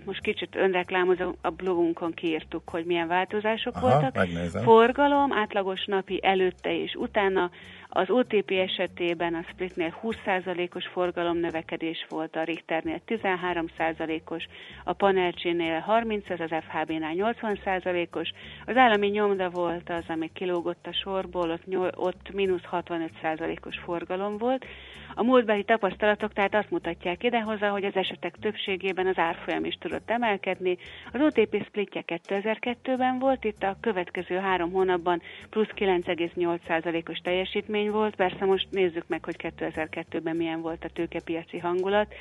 [0.04, 4.14] most kicsit önreklámozom, a blogunkon kiírtuk, hogy milyen változások Aha, voltak.
[4.14, 4.62] Megnézem.
[4.62, 7.50] Forgalom, átlagos napi előtte és utána,
[7.96, 14.44] az OTP esetében a splitnél 20%-os forgalom növekedés volt, a Richternél 13%-os,
[14.85, 18.30] a Panergy-nél 30, az FHB-nál 80%-os,
[18.66, 24.66] az állami nyomda volt az, ami kilógott a sorból, ott, ott mínusz 65%-os forgalom volt,
[25.18, 30.11] a múltbeli tapasztalatok tehát azt mutatják idehoza, hogy az esetek többségében az árfolyam is tudott
[30.11, 30.79] emelkedni.
[31.12, 38.16] Az OTP splitje 2002-ben volt, itt a következő három hónapban plusz 9,8%-os teljesítmény volt.
[38.16, 42.14] Persze most nézzük meg, hogy 2002-ben milyen volt a tőkepiaci hangulat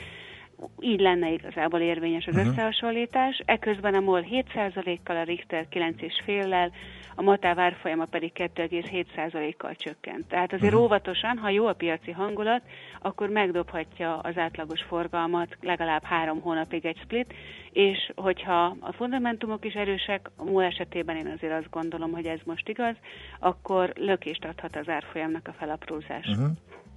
[0.80, 2.50] így lenne igazából érvényes az uh-huh.
[2.50, 3.42] összehasonlítás.
[3.46, 6.72] Eközben a MOL 7%-kal, a Richter 9,5-lel,
[7.16, 10.28] a Matá árfolyama pedig 2,7%-kal csökkent.
[10.28, 10.86] Tehát azért uh-huh.
[10.86, 12.62] óvatosan, ha jó a piaci hangulat,
[13.02, 17.34] akkor megdobhatja az átlagos forgalmat legalább három hónapig egy split,
[17.72, 22.40] és hogyha a fundamentumok is erősek, a MOL esetében én azért azt gondolom, hogy ez
[22.44, 22.96] most igaz,
[23.40, 26.28] akkor lökést adhat az árfolyamnak a felaprózás.
[26.28, 26.52] Uh-huh.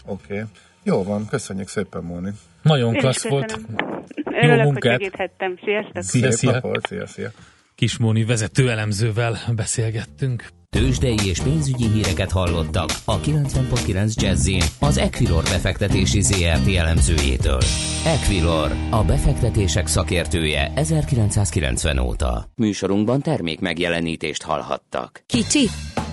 [0.05, 0.33] Oké.
[0.33, 0.45] Okay.
[0.83, 2.31] Jó van, köszönjük szépen, Móni.
[2.63, 3.61] Nagyon klassz volt.
[4.25, 4.93] Jó Örülök, munkát.
[4.93, 5.59] hogy segíthettem.
[5.65, 6.03] Sziasztok.
[6.03, 6.51] Szia, szia.
[6.51, 7.31] Napot, szia, szia.
[7.75, 10.49] Kismóni vezető elemzővel beszélgettünk.
[10.71, 14.49] Tőzsdei és pénzügyi híreket hallottak a 90.9 jazz
[14.81, 17.61] az Equilor befektetési ZRT elemzőjétől.
[18.05, 22.45] Equilor, a befektetések szakértője 1990 óta.
[22.57, 25.23] Műsorunkban termék megjelenítést hallhattak.
[25.27, 25.67] Kicsi,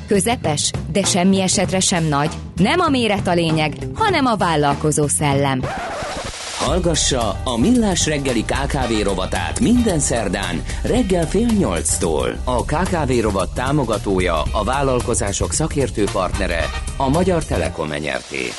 [0.07, 2.31] közepes, de semmi esetre sem nagy.
[2.55, 5.61] Nem a méret a lényeg, hanem a vállalkozó szellem.
[6.57, 12.35] Hallgassa a Millás reggeli KKV rovatát minden szerdán reggel fél nyolctól.
[12.43, 16.65] A KKV rovat támogatója, a vállalkozások szakértő partnere,
[16.97, 18.49] a Magyar Telekom enyerté.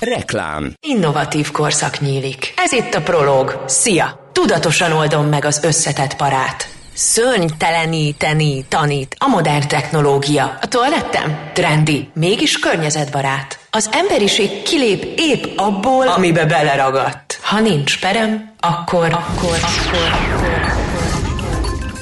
[0.00, 2.52] Reklám Innovatív korszak nyílik.
[2.56, 3.62] Ez itt a Prolog.
[3.66, 4.30] Szia!
[4.32, 6.79] Tudatosan oldom meg az összetett parát.
[7.02, 10.58] Szörnyteleníteni tanít a modern technológia.
[10.60, 11.50] A toalettem?
[11.52, 13.58] Trendi, mégis környezetbarát.
[13.70, 17.40] Az emberiség kilép épp abból, amibe beleragadt.
[17.42, 20.72] Ha nincs perem, akkor, akkor, akkor, akkor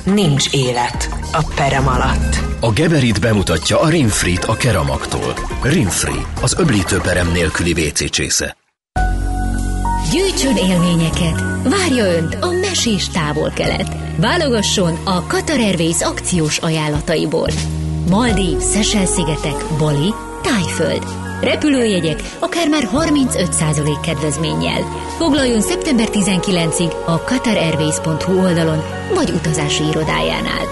[0.05, 2.37] nincs élet a perem alatt.
[2.61, 5.35] A Geberit bemutatja a Rinfrit a Keramaktól.
[5.63, 8.57] Rinfri, az öblítőperem nélküli WC csésze.
[10.13, 11.41] Gyűjtsön élményeket!
[11.63, 14.08] Várja Önt a mesés távol-kelet.
[14.21, 17.49] Válogasson a Qatar Airways akciós ajánlataiból.
[18.09, 21.03] Maldiv, Szesel-szigetek, Bali, Tájföld.
[21.41, 24.83] Repülőjegyek akár már 35% kedvezménnyel.
[25.17, 28.83] Foglaljon szeptember 19-ig a qatarairways.hu oldalon
[29.15, 30.65] vagy utazási irodájánál.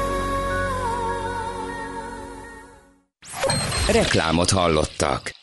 [3.93, 5.35] Reklámot hallottak.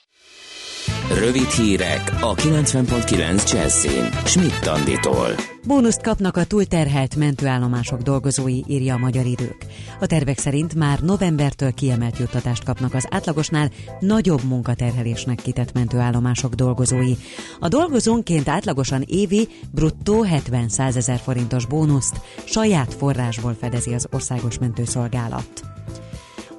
[1.17, 4.09] Rövid hírek a 90.9 Jazzin.
[4.25, 5.27] Schmidt Anditól.
[5.67, 9.65] Bónuszt kapnak a túlterhelt mentőállomások dolgozói, írja a Magyar Idők.
[9.99, 17.13] A tervek szerint már novembertől kiemelt juttatást kapnak az átlagosnál nagyobb munkaterhelésnek kitett mentőállomások dolgozói.
[17.59, 25.63] A dolgozónként átlagosan évi bruttó 70-100 ezer forintos bónuszt saját forrásból fedezi az országos mentőszolgálat.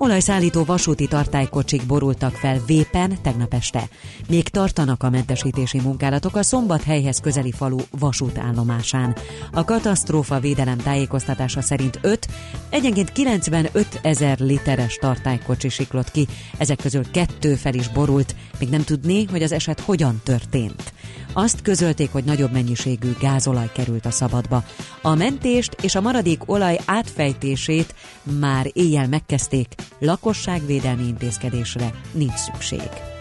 [0.05, 3.89] Olajszállító vasúti tartálykocsik borultak fel Vépen tegnap este.
[4.29, 9.17] Még tartanak a mentesítési munkálatok a szombathelyhez közeli falu vasútállomásán.
[9.53, 12.27] A katasztrófa védelem tájékoztatása szerint 5,
[12.71, 16.27] egyenként 95 ezer literes tartálykocsi siklott ki,
[16.59, 20.93] ezek közül kettő fel is borult, még nem tudni, hogy az eset hogyan történt.
[21.37, 24.65] Azt közölték, hogy nagyobb mennyiségű gázolaj került a szabadba.
[25.03, 27.95] A mentést és a maradék olaj átfejtését
[28.41, 33.14] már éjjel megkezdték, lakosságvédelmi intézkedésre nincs szükség.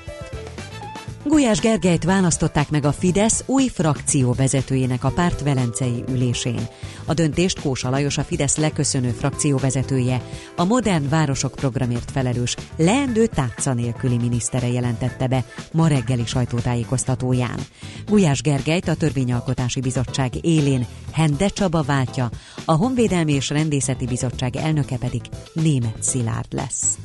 [1.25, 6.67] Gulyás Gergelyt választották meg a Fidesz új frakció vezetőjének a párt velencei ülésén.
[7.05, 10.21] A döntést Kósa Lajos a Fidesz leköszönő frakció vezetője,
[10.55, 17.59] a Modern Városok programért felelős, leendő tátca nélküli minisztere jelentette be ma reggeli sajtótájékoztatóján.
[18.05, 22.29] Gulyás Gergelyt a Törvényalkotási Bizottság élén Hende Csaba váltja,
[22.65, 25.21] a Honvédelmi és Rendészeti Bizottság elnöke pedig
[25.53, 26.97] Német Szilárd lesz.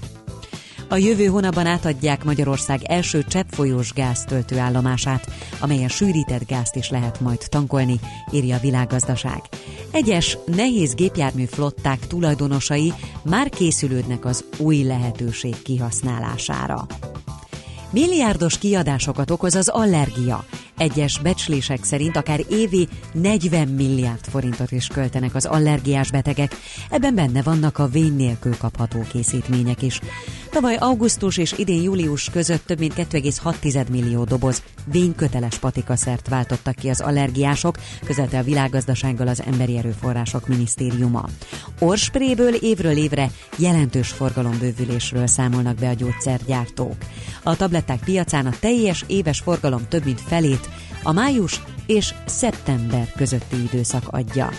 [0.91, 5.27] A jövő hónapban átadják Magyarország első cseppfolyós gáztöltőállomását,
[5.61, 8.01] amelyen sűrített gázt is lehet majd tankolni,
[8.33, 9.43] írja a világgazdaság.
[9.91, 16.87] Egyes nehéz gépjármű flották tulajdonosai már készülődnek az új lehetőség kihasználására.
[17.91, 20.45] Milliárdos kiadásokat okoz az allergia.
[20.79, 26.57] Egyes becslések szerint akár évi 40 milliárd forintot is költenek az allergiás betegek,
[26.91, 30.01] ebben benne vannak a vény nélkül kapható készítmények is.
[30.51, 36.89] Tavaly augusztus és idén július között több mint 2,6 millió doboz vényköteles patikaszert váltottak ki
[36.89, 41.29] az allergiások, közölte a világgazdasággal az Emberi Erőforrások Minisztériuma.
[41.81, 46.97] Orspréből évről évre jelentős forgalombővülésről számolnak be a gyógyszergyártók.
[47.43, 50.68] A tabletták piacán a teljes éves forgalom több mint felét
[51.09, 54.51] a május és szeptember közötti időszak adja.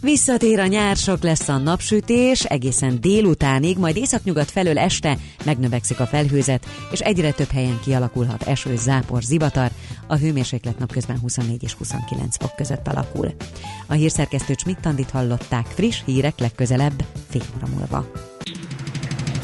[0.00, 6.06] Visszatér a nyár, sok lesz a napsütés, egészen délutánig, majd északnyugat felől este megnövekszik a
[6.06, 9.70] felhőzet, és egyre több helyen kialakulhat eső, zápor, zivatar,
[10.06, 13.34] a hőmérséklet napközben 24 és 29 fok között alakul.
[13.86, 18.10] A hírszerkesztő Csmittandit hallották, friss hírek legközelebb, fél óra múlva.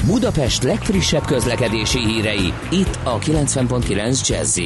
[0.07, 4.59] Budapest legfrissebb közlekedési hírei, itt a 90.9 jazz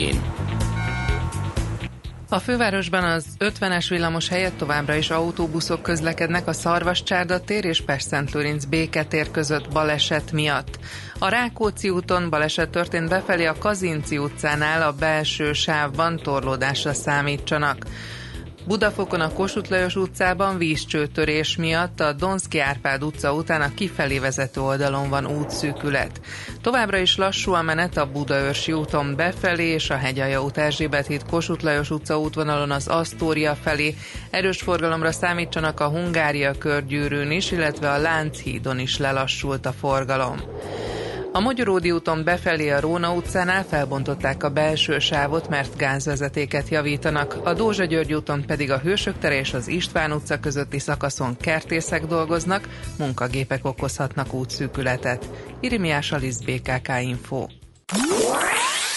[2.28, 8.64] a fővárosban az 50-es villamos helyett továbbra is autóbuszok közlekednek a Szarvascsárda tér és Pest-Szent-Lőrinc
[8.64, 10.78] béketér között baleset miatt.
[11.18, 17.84] A Rákóczi úton baleset történt befelé a Kazinci utcánál a belső sávban torlódásra számítsanak.
[18.66, 24.60] Budafokon a Kossuth Lajos utcában vízcsőtörés miatt a Donszki Árpád utca után a kifelé vezető
[24.60, 26.20] oldalon van útszűkület.
[26.60, 31.22] Továbbra is lassú a menet a Budaörsi úton befelé és a Hegyalja út Erzsébet híd
[31.30, 33.94] Kossuth Lajos utca útvonalon az Asztória felé.
[34.30, 40.40] Erős forgalomra számítsanak a Hungária körgyűrűn is, illetve a Lánchídon is lelassult a forgalom.
[41.36, 47.54] A Magyaródi úton befelé a Róna utcánál felbontották a belső sávot, mert gázvezetéket javítanak, a
[47.54, 52.68] Dózsa György úton pedig a Hősök tere és az István utca közötti szakaszon kertészek dolgoznak,
[52.98, 55.30] munkagépek okozhatnak útszűkületet.
[55.60, 57.46] Irimiás Alisz BKK Info.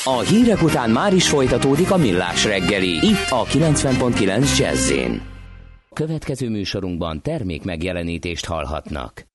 [0.04, 4.94] A hírek után már is folytatódik a millás reggeli, itt a 90.9 jazz
[5.94, 9.28] Következő műsorunkban termék megjelenítést hallhatnak.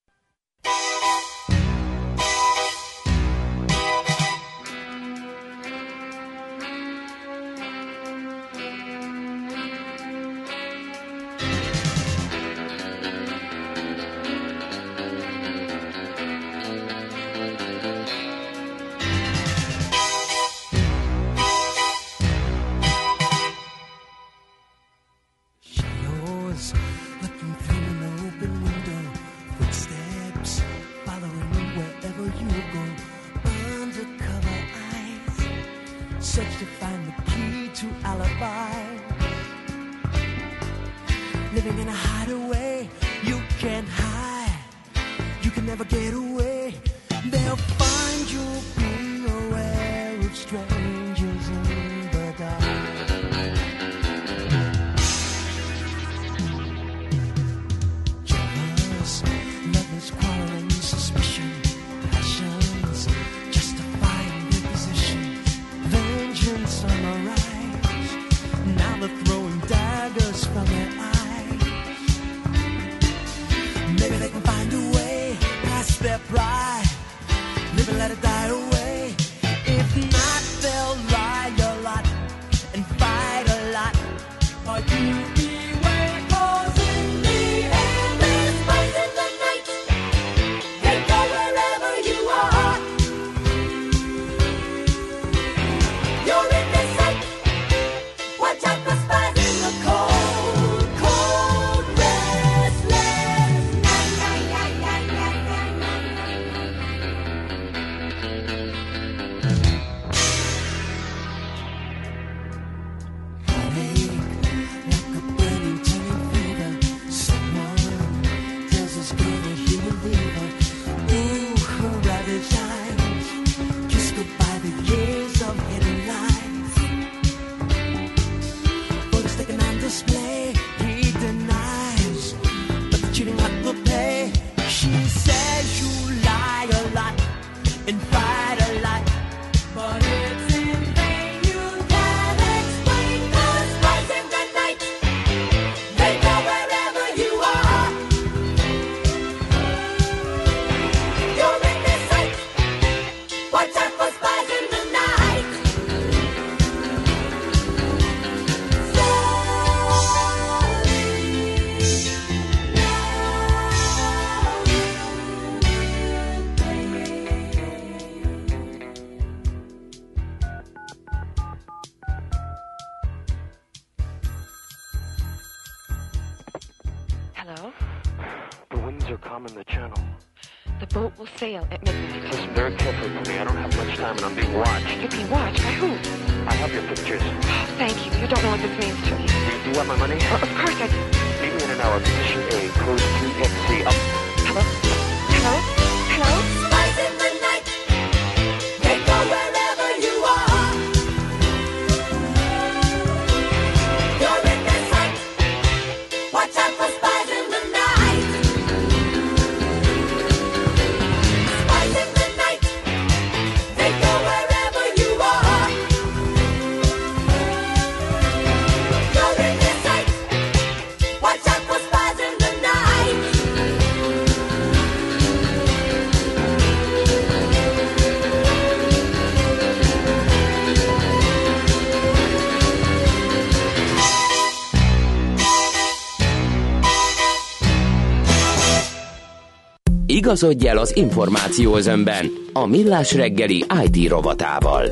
[240.24, 244.87] Igazodj el az információ özönben a Millás reggeli IT rovatával.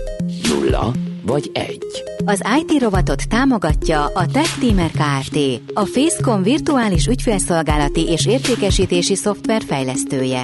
[0.48, 0.92] Nulla
[1.22, 2.02] vagy egy.
[2.24, 5.36] Az IT rovatot támogatja a Tech Teamer Kft.
[5.74, 10.42] A Facecom virtuális ügyfélszolgálati és értékesítési szoftver fejlesztője.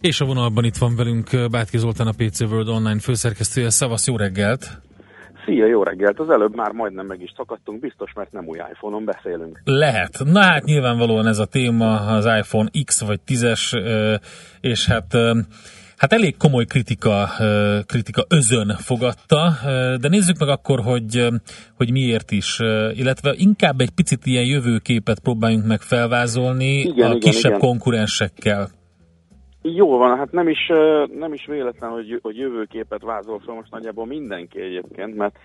[0.00, 3.70] És a vonalban itt van velünk Bátki Zoltán, a PC World Online főszerkesztője.
[3.70, 4.80] Szavasz, jó reggelt!
[5.50, 6.18] Szia, jó reggelt!
[6.18, 9.60] Az előbb már majdnem meg is szakadtunk, biztos, mert nem új iPhone-on beszélünk.
[9.64, 10.18] Lehet.
[10.24, 14.14] Na hát nyilvánvalóan ez a téma az iPhone X vagy 10-es, ö,
[14.60, 15.14] és hát
[15.96, 17.28] Hát elég komoly kritika,
[17.86, 19.52] kritika özön fogadta,
[20.00, 21.28] de nézzük meg akkor, hogy,
[21.76, 22.58] hogy miért is,
[22.94, 27.60] illetve inkább egy picit ilyen jövőképet próbáljunk meg felvázolni Igen, a igen, kisebb igen.
[27.60, 28.68] konkurensekkel.
[29.62, 30.66] Jó van, hát nem is,
[31.18, 35.38] nem is véletlen, hogy, hogy jövőképet vázol fel most nagyjából mindenki egyébként, mert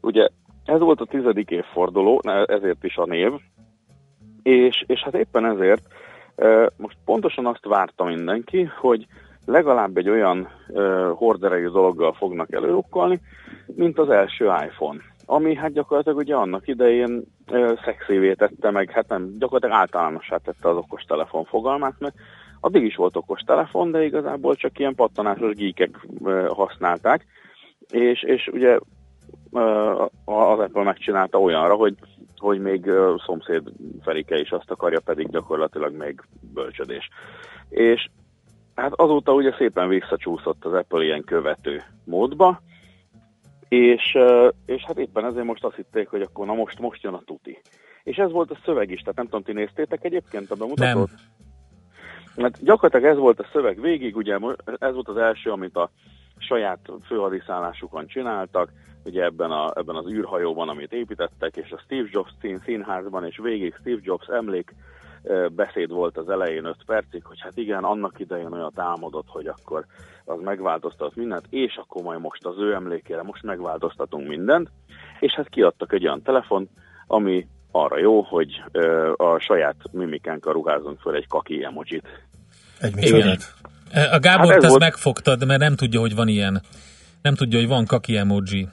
[0.00, 0.28] ugye
[0.64, 3.32] ez volt a tizedik évforduló, ezért is a név,
[4.42, 5.82] és, és hát éppen ezért
[6.76, 9.06] most pontosan azt várta mindenki, hogy
[9.46, 10.48] legalább egy olyan
[11.14, 13.20] horderejű dologgal fognak előrukkolni,
[13.66, 14.98] mint az első iPhone.
[15.26, 17.72] Ami hát gyakorlatilag ugye annak idején ö,
[18.36, 22.14] tette meg, hát nem, gyakorlatilag általánossá tette az okostelefon fogalmát, mert
[22.68, 26.06] addig is volt okostelefon, de igazából csak ilyen pattanásos gíkek
[26.48, 27.26] használták,
[27.90, 28.78] és, és ugye
[30.24, 31.94] az Apple megcsinálta olyanra, hogy,
[32.36, 32.90] hogy még
[33.26, 33.62] szomszéd
[34.02, 36.20] Ferike is azt akarja, pedig gyakorlatilag még
[36.54, 37.08] bölcsödés.
[37.68, 38.08] És
[38.74, 42.60] hát azóta ugye szépen visszacsúszott az Apple ilyen követő módba,
[43.68, 44.18] és,
[44.66, 47.60] és hát éppen ezért most azt hitték, hogy akkor na most, most jön a tuti.
[48.02, 51.10] És ez volt a szöveg is, tehát nem tudom, ti néztétek egyébként a bemutatót?
[52.38, 55.90] Hát gyakorlatilag ez volt a szöveg végig, ugye ez volt az első, amit a
[56.38, 58.70] saját főhadiszállásukon csináltak,
[59.04, 63.38] ugye ebben, a, ebben az űrhajóban, amit építettek, és a Steve Jobs szín, színházban, és
[63.42, 64.74] végig Steve Jobs emlék
[65.50, 69.84] beszéd volt az elején 5 percig, hogy hát igen, annak idején olyat álmodott, hogy akkor
[70.24, 74.70] az megváltoztat mindent, és akkor majd most az ő emlékére most megváltoztatunk mindent,
[75.20, 76.68] és hát kiadtak egy olyan telefon,
[77.06, 77.46] ami
[77.84, 82.04] arra jó, hogy ö, a saját mimikánkkal ruházunk föl egy kaki emojit.
[82.80, 83.38] Egy.
[83.92, 86.62] E, A Gábor Hát ez ezt volt- megfogtad, mert nem tudja, hogy van ilyen.
[87.22, 88.68] Nem tudja, hogy van kaki emoji.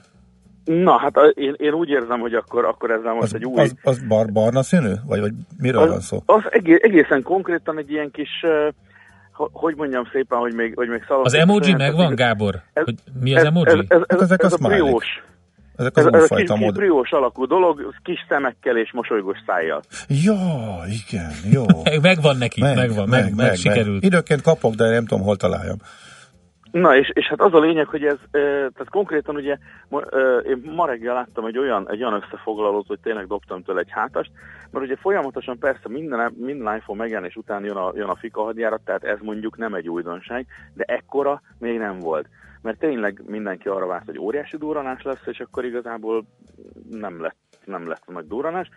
[0.64, 3.60] Na, hát a- én, én úgy érzem, hogy akkor, akkor ezzel most Az, egy új...
[3.60, 4.92] az, az bar, barna színű?
[5.06, 6.22] Vagy, vagy miről az, van szó?
[6.26, 8.30] Az egész, egészen konkrétan egy ilyen kis,
[9.52, 11.24] hogy mondjam szépen, hogy még, hogy még szalon...
[11.24, 12.54] Az emoji megvan, Gábor?
[12.74, 13.66] Hogy mi az emoji?
[13.66, 14.98] Ez, ez, ez, Hát ezek ez a a smiley.
[15.76, 16.74] Ezek Ez, az ez a kis, újfajta kis mód.
[16.74, 19.82] priós alakú dolog, kis szemekkel és mosolygós szájjal.
[20.08, 20.36] Ja,
[20.86, 21.64] igen, jó.
[22.10, 24.04] Megvan neki, megvan, meg, meg, sikerült.
[24.04, 25.76] Időnként kapok, de nem tudom, hol találjam.
[26.70, 29.58] Na, és, és hát az a lényeg, hogy ez, tehát konkrétan ugye,
[30.46, 34.30] én ma reggel láttam egy olyan, egy olyan összefoglalót, hogy tényleg dobtam tőle egy hátast,
[34.70, 38.80] mert ugye folyamatosan persze minden, minden iPhone megjelenés után jön a, jön a fika hadjárat,
[38.84, 42.28] tehát ez mondjuk nem egy újdonság, de ekkora még nem volt.
[42.66, 46.24] Mert tényleg mindenki arra várt, hogy óriási durranás lesz, és akkor igazából
[46.90, 48.68] nem lett, nem lett nagy durranás.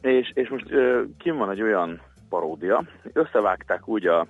[0.00, 4.26] És, és most ö, kim van egy olyan paródia, összevágták úgy a,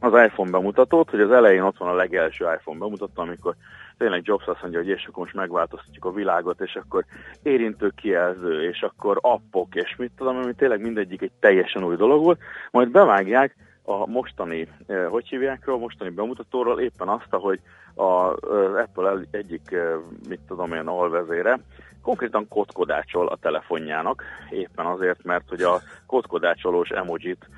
[0.00, 3.54] az iPhone bemutatót, hogy az elején ott van a legelső iPhone bemutató, amikor
[3.98, 7.04] tényleg Jobs azt mondja, hogy és akkor most megváltoztatjuk a világot, és akkor
[7.42, 12.24] érintő kijelző, és akkor appok, és mit tudom, ami tényleg mindegyik egy teljesen új dolog
[12.24, 12.40] volt,
[12.70, 13.56] majd bevágják
[13.86, 17.60] a mostani, eh, hogy hívják a mostani bemutatóról éppen azt, hogy
[17.94, 19.94] a, az Apple egyik, eh,
[20.28, 21.60] mit tudom én, alvezére
[22.02, 27.48] konkrétan kotkodácsol a telefonjának, éppen azért, mert hogy a kotkodácsolós emojit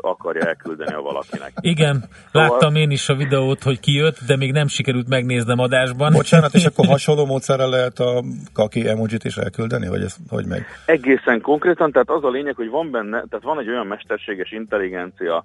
[0.00, 1.52] akarja elküldeni a valakinek.
[1.60, 6.12] Igen, Szóval- láttam én is a videót, hogy kijött, de még nem sikerült megnéznem adásban.
[6.12, 10.66] Bocsánat, és akkor hasonló módszerrel lehet a kaki emojit is elküldeni, vagy ez hogy meg?
[10.86, 15.44] Egészen konkrétan, tehát az a lényeg, hogy van benne, tehát van egy olyan mesterséges intelligencia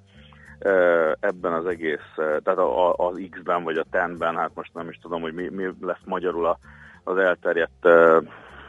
[1.20, 2.59] ebben az egész, tehát
[2.95, 6.45] az X-ben vagy a Ten-ben, hát most nem is tudom, hogy mi, mi lesz magyarul
[6.45, 6.57] a,
[7.03, 7.88] az elterjedt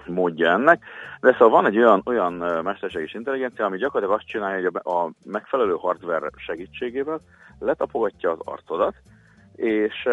[0.06, 0.82] módja ennek,
[1.20, 2.32] de szóval van egy olyan, olyan
[2.64, 7.20] mesterséges intelligencia, ami gyakorlatilag azt csinálja, hogy a, a megfelelő hardware segítségével
[7.58, 8.94] letapogatja az arcodat,
[9.56, 10.08] és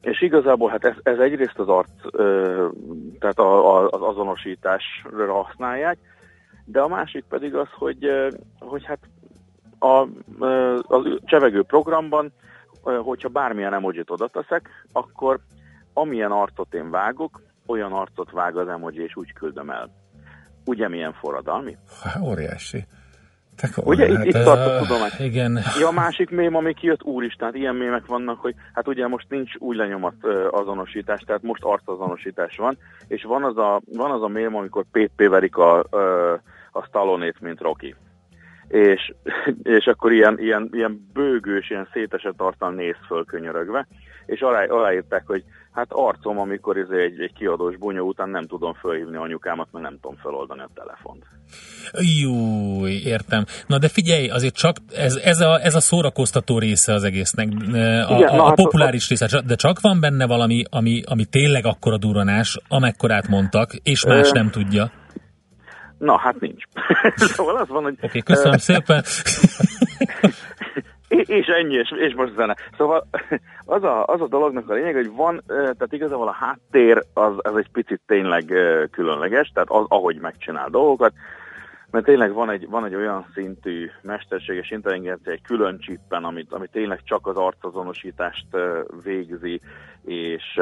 [0.00, 1.90] és igazából hát ez, ez egyrészt az arc,
[3.18, 5.98] tehát a, a, az azonosításra használják,
[6.64, 8.10] de a másik pedig az, hogy,
[8.58, 8.98] hogy hát
[9.78, 10.06] a,
[10.82, 12.32] az csevegő programban,
[12.82, 15.38] hogyha bármilyen emojit oda teszek, akkor
[15.92, 19.90] amilyen arcot én vágok, olyan arcot vág az emoji, és úgy küldöm el.
[20.70, 21.76] Ugye milyen forradalmi?
[22.02, 22.84] Há, óriási.
[23.56, 25.10] Te Ugye itt, itt tart a tudomány.
[25.18, 25.58] Igen.
[25.78, 29.26] Ja, a másik mém, ami kijött, úristen, hát ilyen mémek vannak, hogy hát ugye most
[29.28, 30.14] nincs új lenyomat
[30.50, 35.28] azonosítás, tehát most arcazonosítás van, és van az a, van az a mém, amikor PP
[35.28, 35.78] verik a,
[36.72, 37.94] a Stallone-ét, mint Rocky.
[38.68, 39.12] És,
[39.76, 43.86] és akkor ilyen, ilyen, ilyen bőgős, ilyen szétesett arccal néz föl könyörögve,
[44.26, 45.44] és alá, aláírták, hogy
[45.80, 49.98] hát arcom, amikor ez egy, egy kiadós bunyó után nem tudom fölhívni anyukámat, mert nem
[50.00, 51.24] tudom feloldani a telefont.
[52.22, 53.44] Jó, értem.
[53.66, 57.64] Na de figyelj, azért csak ez, ez, a, ez a szórakoztató része az egésznek, a,
[58.14, 61.66] Igen, a, na a hát populáris része, de csak van benne valami, ami, ami tényleg
[61.66, 64.90] akkora duranás, amekkorát mondtak, és más Ö, nem tudja.
[65.98, 66.64] Na, hát nincs.
[67.36, 67.92] szóval az van, hogy...
[67.92, 69.04] Oké, okay, köszönöm szépen.
[71.30, 72.56] És ennyi, és, és most zene.
[72.76, 73.06] Szóval
[73.76, 77.56] az a, az a dolognak a lényeg, hogy van, tehát igazából a háttér az, az
[77.56, 78.44] egy picit tényleg
[78.90, 81.12] különleges, tehát az, ahogy megcsinál dolgokat,
[81.90, 86.70] mert tényleg van egy, van egy olyan szintű mesterséges intelligencia egy külön csippen, amit, amit
[86.70, 88.46] tényleg csak az arcazonosítást
[89.02, 89.60] végzi,
[90.04, 90.60] és,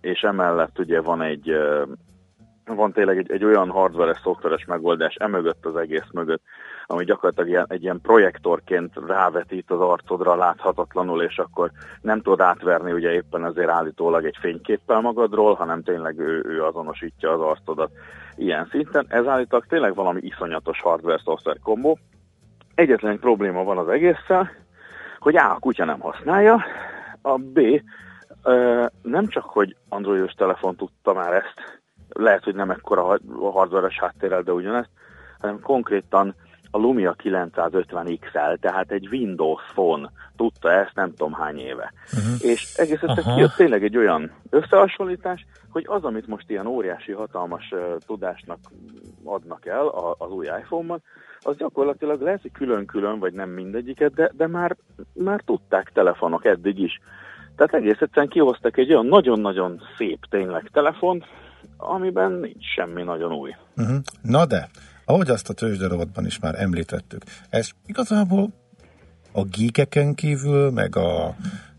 [0.00, 1.56] és emellett ugye van egy,
[2.64, 6.42] van tényleg egy, egy olyan hardveres, szoftveres megoldás emögött az egész mögött,
[6.86, 11.70] ami gyakorlatilag ilyen, egy ilyen projektorként rávetít az arcodra láthatatlanul, és akkor
[12.00, 17.32] nem tudod átverni ugye éppen ezért állítólag egy fényképpel magadról, hanem tényleg ő, ő azonosítja
[17.32, 17.90] az arcodat
[18.36, 19.06] ilyen szinten.
[19.08, 21.98] Ez állítólag tényleg valami iszonyatos hardware-szoftver kombó.
[22.74, 24.50] Egyetlen egy probléma van az egésszel,
[25.18, 25.50] hogy A.
[25.50, 26.64] a kutya nem használja,
[27.22, 27.58] a B.
[28.42, 33.98] ö, nem csak, hogy androidos telefon tudta már ezt, lehet, hogy nem ekkora ha- hardware-es
[33.98, 34.90] háttérrel, de ugyanezt,
[35.40, 36.34] hanem konkrétan
[36.74, 41.92] a Lumia 950 XL, tehát egy Windows Phone tudta ezt nem tudom hány éve.
[42.12, 42.50] Uh-huh.
[42.50, 47.70] És egész egyszerűen kijött tényleg egy olyan összehasonlítás, hogy az, amit most ilyen óriási, hatalmas
[47.70, 48.58] uh, tudásnak
[49.24, 51.02] adnak el a, az új iPhone-ban,
[51.40, 54.76] az gyakorlatilag lehet, hogy külön-külön, vagy nem mindegyiket, de, de már,
[55.12, 57.00] már tudták telefonok eddig is.
[57.56, 61.24] Tehát egész egyszerűen kihoztak egy olyan nagyon-nagyon szép tényleg telefont,
[61.76, 63.54] amiben nincs semmi nagyon új.
[63.76, 63.96] Uh-huh.
[64.22, 64.68] Na de,
[65.04, 68.52] ahogy azt a tőzsderovatban is már említettük, ez igazából
[69.32, 71.36] a geekeken kívül, meg a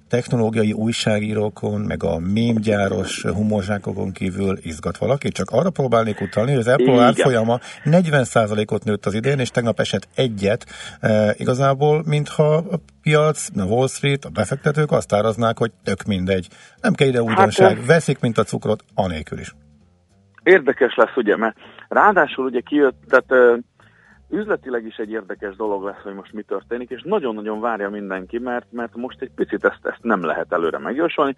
[0.10, 5.30] technológiai újságírókon, meg a mémgyáros humorzsákokon kívül izgat valaki.
[5.30, 7.04] Csak arra próbálnék utalni, hogy az Apple Igen.
[7.04, 10.66] árfolyama 40%-ot nőtt az idén, és tegnap esett egyet.
[11.00, 16.48] E, igazából, mintha a piac, a Wall Street, a befektetők azt áraznák, hogy tök mindegy.
[16.82, 19.56] Nem kell ide újdonság, Hát, veszik, mint a cukrot, anélkül is.
[20.44, 21.56] Érdekes lesz, ugye, mert
[21.88, 23.62] ráadásul ugye kijött, tehát
[24.30, 28.66] üzletileg is egy érdekes dolog lesz, hogy most mi történik, és nagyon-nagyon várja mindenki, mert,
[28.72, 31.36] mert most egy picit ezt, ezt nem lehet előre megjósolni.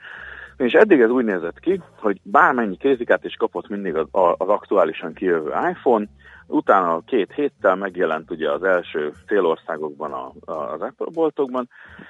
[0.58, 5.14] És eddig ez úgy nézett ki, hogy bármennyi kritikát is kapott mindig az, az aktuálisan
[5.14, 6.06] kijövő iPhone,
[6.48, 11.70] utána két héttel megjelent ugye az első célországokban a, a, az Apple boltokban,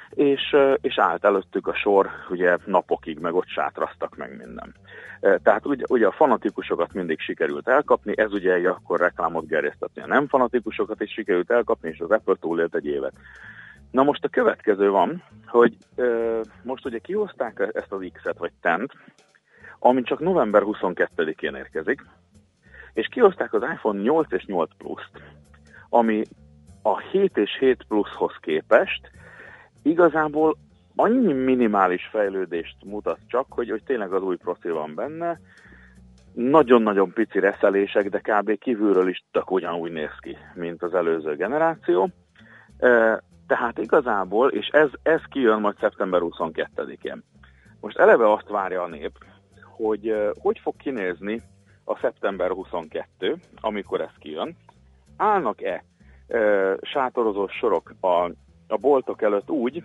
[0.09, 4.75] és, és állt előttük a sor ugye napokig, meg ott sátraztak meg minden.
[5.43, 10.01] Tehát ugye, ugye a fanatikusokat mindig sikerült elkapni, ez ugye akkor reklámot gerjesztetni.
[10.01, 13.13] A nem fanatikusokat is sikerült elkapni, és az Apple túlélt egy évet.
[13.91, 18.91] Na most a következő van, hogy ö, most ugye kihozták ezt az X-et vagy Tent,
[19.79, 22.05] ami csak november 22-én érkezik,
[22.93, 25.21] és kihozták az iPhone 8 és 8 Plus-t,
[25.89, 26.23] ami
[26.81, 29.11] a 7 és 7 Plus-hoz képest
[29.81, 30.57] igazából
[30.95, 35.39] annyi minimális fejlődést mutat csak, hogy, hogy tényleg az új profil van benne,
[36.33, 38.57] nagyon-nagyon pici reszelések, de kb.
[38.57, 42.09] kívülről is tök ugyanúgy néz ki, mint az előző generáció.
[43.47, 47.23] Tehát igazából, és ez, ez kijön majd szeptember 22-én.
[47.79, 49.11] Most eleve azt várja a nép,
[49.63, 51.41] hogy hogy fog kinézni
[51.83, 54.55] a szeptember 22, amikor ez kijön.
[55.17, 55.83] Állnak-e
[56.27, 56.39] e,
[56.81, 58.07] sátorozó sorok a,
[58.67, 59.83] a boltok előtt úgy,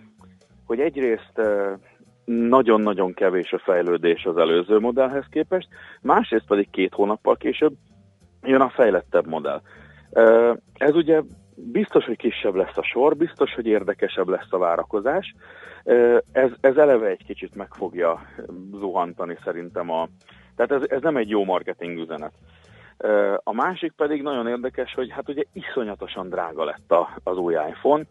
[0.65, 1.77] hogy egyrészt e,
[2.25, 5.67] nagyon-nagyon kevés a fejlődés az előző modellhez képest,
[6.01, 7.73] másrészt pedig két hónappal később
[8.41, 9.61] jön a fejlettebb modell.
[10.73, 11.21] Ez ugye
[11.55, 15.35] biztos, hogy kisebb lesz a sor, biztos, hogy érdekesebb lesz a várakozás.
[16.31, 18.21] Ez, ez eleve egy kicsit meg fogja
[18.71, 20.07] zuhantani szerintem a...
[20.55, 22.33] Tehát ez, ez nem egy jó marketing üzenet.
[23.43, 28.03] A másik pedig nagyon érdekes, hogy hát ugye iszonyatosan drága lett a, az új iPhone,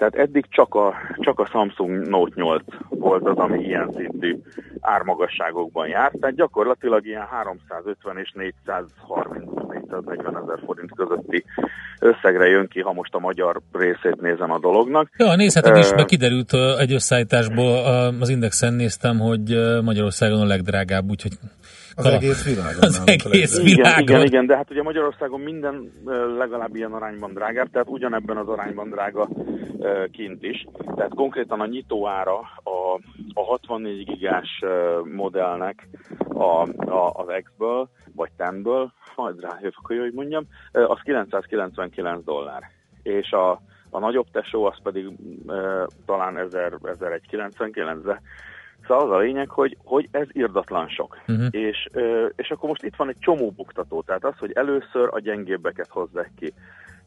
[0.00, 4.36] tehát eddig csak a, csak a Samsung Note 8 volt az, ami ilyen szintű
[4.80, 8.32] ármagasságokban járt, tehát gyakorlatilag ilyen 350 és
[9.90, 11.44] 430-440 ezer forint közötti
[12.00, 15.10] összegre jön ki, ha most a magyar részét nézem a dolognak.
[15.16, 17.78] Ja, nézheted is, mert kiderült egy összeállításból,
[18.20, 21.32] az Indexen néztem, hogy Magyarországon a legdrágább, úgyhogy
[21.96, 22.82] Az kala- egész világon.
[22.88, 23.66] Az egész legdrágább.
[23.66, 24.02] Igen, világon.
[24.02, 25.92] igen, igen, de hát ugye Magyarországon minden
[26.38, 29.28] legalább ilyen arányban drágább, tehát ugyanebben az arányban drága
[30.12, 30.66] kint is.
[30.96, 33.00] Tehát konkrétan a nyitóára a,
[33.34, 34.62] a 64 gigás
[35.14, 35.88] modellnek
[36.28, 42.70] a, a, az X-ből, vagy 10-ből, majd rájövök, hogy hogy mondjam, az 999 dollár.
[43.02, 43.50] És a,
[43.90, 45.08] a nagyobb tesó az pedig
[45.46, 48.20] ö, talán 1000, 1199, de
[48.86, 51.18] Szóval az a lényeg, hogy, hogy ez irdatlan sok.
[51.26, 51.46] Mhm.
[51.50, 51.88] És,
[52.36, 56.30] és akkor most itt van egy csomó buktató, tehát az, hogy először a gyengébbeket hozzák
[56.36, 56.52] ki,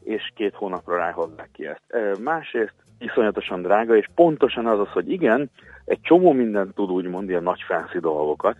[0.02, 1.82] és két hónapra ráhozzák ki ezt.
[2.20, 5.50] Másrészt iszonyatosan drága, és pontosan az az, hogy igen,
[5.84, 8.56] egy csomó mindent tud úgymond, ilyen nagy fancy dolgokat,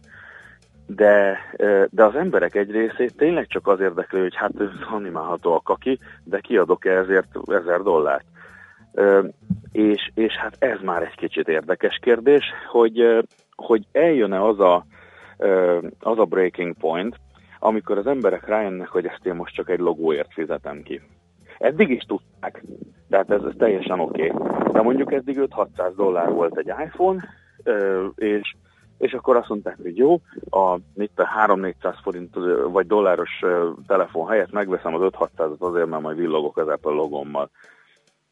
[0.86, 1.38] de,
[1.90, 5.98] de az emberek egy részét tényleg csak az érdekli, hogy hát ez animálható a kaki,
[6.24, 8.24] de kiadok-e ezért ezer dollárt.
[9.72, 13.24] És, és hát ez már egy kicsit érdekes kérdés, hogy,
[13.56, 14.86] hogy eljön-e az a,
[16.00, 17.16] az a breaking point,
[17.58, 21.00] amikor az emberek rájönnek, hogy ezt én most csak egy logóért fizetem ki.
[21.58, 22.62] Eddig is tudták,
[23.08, 24.30] de hát ez, ez teljesen oké.
[24.30, 24.72] Okay.
[24.72, 27.24] De mondjuk eddig 5-600 dollár volt egy iPhone,
[28.14, 28.54] és,
[29.04, 32.34] és akkor azt mondták, hogy jó, a mit a 3-400 forint
[32.72, 33.30] vagy dolláros
[33.86, 37.50] telefon helyett megveszem az 5-600-at azért, mert majd villogok az Apple logommal.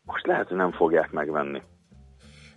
[0.04, 1.62] Most lehet, hogy nem fogják megvenni.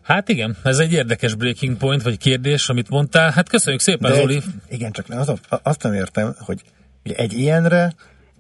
[0.02, 3.32] Hát igen, ez egy érdekes breaking point, vagy kérdés, amit mondtál.
[3.32, 4.36] Hát köszönjük szépen, De Zoli.
[4.36, 6.62] egy, igen, csak az azt nem értem, hogy
[7.04, 7.94] egy ilyenre,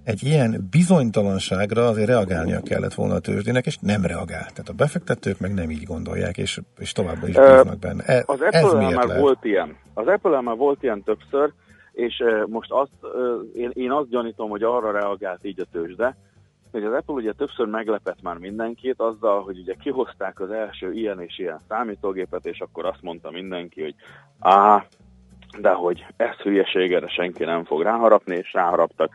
[0.05, 4.47] egy ilyen bizonytalanságra azért reagálnia kellett volna a tőzsdének, és nem reagál.
[4.49, 8.03] Tehát a befektetők meg nem így gondolják, és, és továbbra is bíznak benne.
[8.03, 9.21] E, Az apple már lehet?
[9.21, 9.75] volt ilyen.
[9.93, 11.53] Az apple már volt ilyen többször,
[11.91, 12.91] és most azt,
[13.53, 16.15] én, én azt gyanítom, hogy arra reagált így a tőzsde,
[16.71, 21.21] hogy az Apple ugye többször meglepett már mindenkit azzal, hogy ugye kihozták az első ilyen
[21.21, 23.95] és ilyen számítógépet, és akkor azt mondta mindenki, hogy
[24.39, 24.85] á,
[25.59, 29.11] de hogy ez hülyeség, erre senki nem fog ráharapni, és ráharaptak.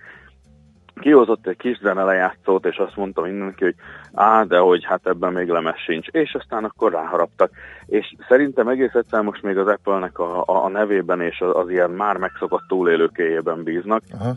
[1.01, 3.75] Kihozott egy kis zenelejátszót, és azt mondta mindenki, hogy
[4.15, 7.51] á, de hogy hát ebben még lemez sincs, és aztán akkor ráharaptak.
[7.87, 11.71] És szerintem egész egyszer most még az Apple-nek a, a, a nevében és az, az
[11.71, 14.03] ilyen már megszokott túlélőkéjében bíznak.
[14.19, 14.33] Aha.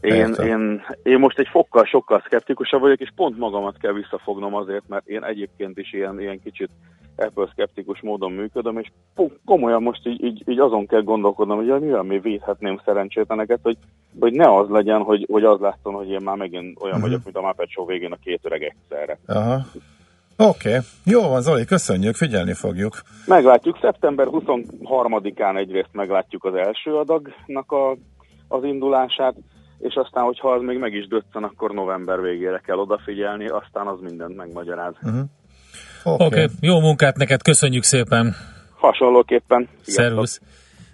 [0.00, 4.88] Én, én, én most egy fokkal sokkal szkeptikusabb vagyok, és pont magamat kell visszafognom azért,
[4.88, 6.70] mert én egyébként is ilyen, ilyen kicsit
[7.20, 8.90] Apple szkeptikus módon működöm, és
[9.44, 13.76] komolyan most így, így, így azon kell gondolkodnom, hogy jaj, mivel mi védhetném szerencsétleneket, hogy,
[14.20, 17.04] hogy ne az legyen, hogy, hogy az látszon, hogy én már megint olyan Mhm.
[17.06, 19.18] vagyok, mint a Muppet Show végén a két öreg egyszerre.
[19.26, 19.60] Aha.
[20.36, 20.80] Oké, okay.
[21.04, 23.00] jó van Zoli, köszönjük, figyelni fogjuk.
[23.26, 27.96] Meglátjuk, szeptember 23-án egyrészt meglátjuk az első adagnak a,
[28.48, 29.34] az indulását,
[29.78, 34.00] és aztán, hogyha az még meg is döccen, akkor november végére kell odafigyelni, aztán az
[34.00, 34.94] mindent megmagyaráz.
[35.02, 35.20] Uh-huh.
[36.02, 36.46] Oké, okay.
[36.60, 38.36] jó munkát neked, köszönjük szépen.
[38.78, 39.68] Hasonlóképpen.
[39.80, 40.40] Szervusz.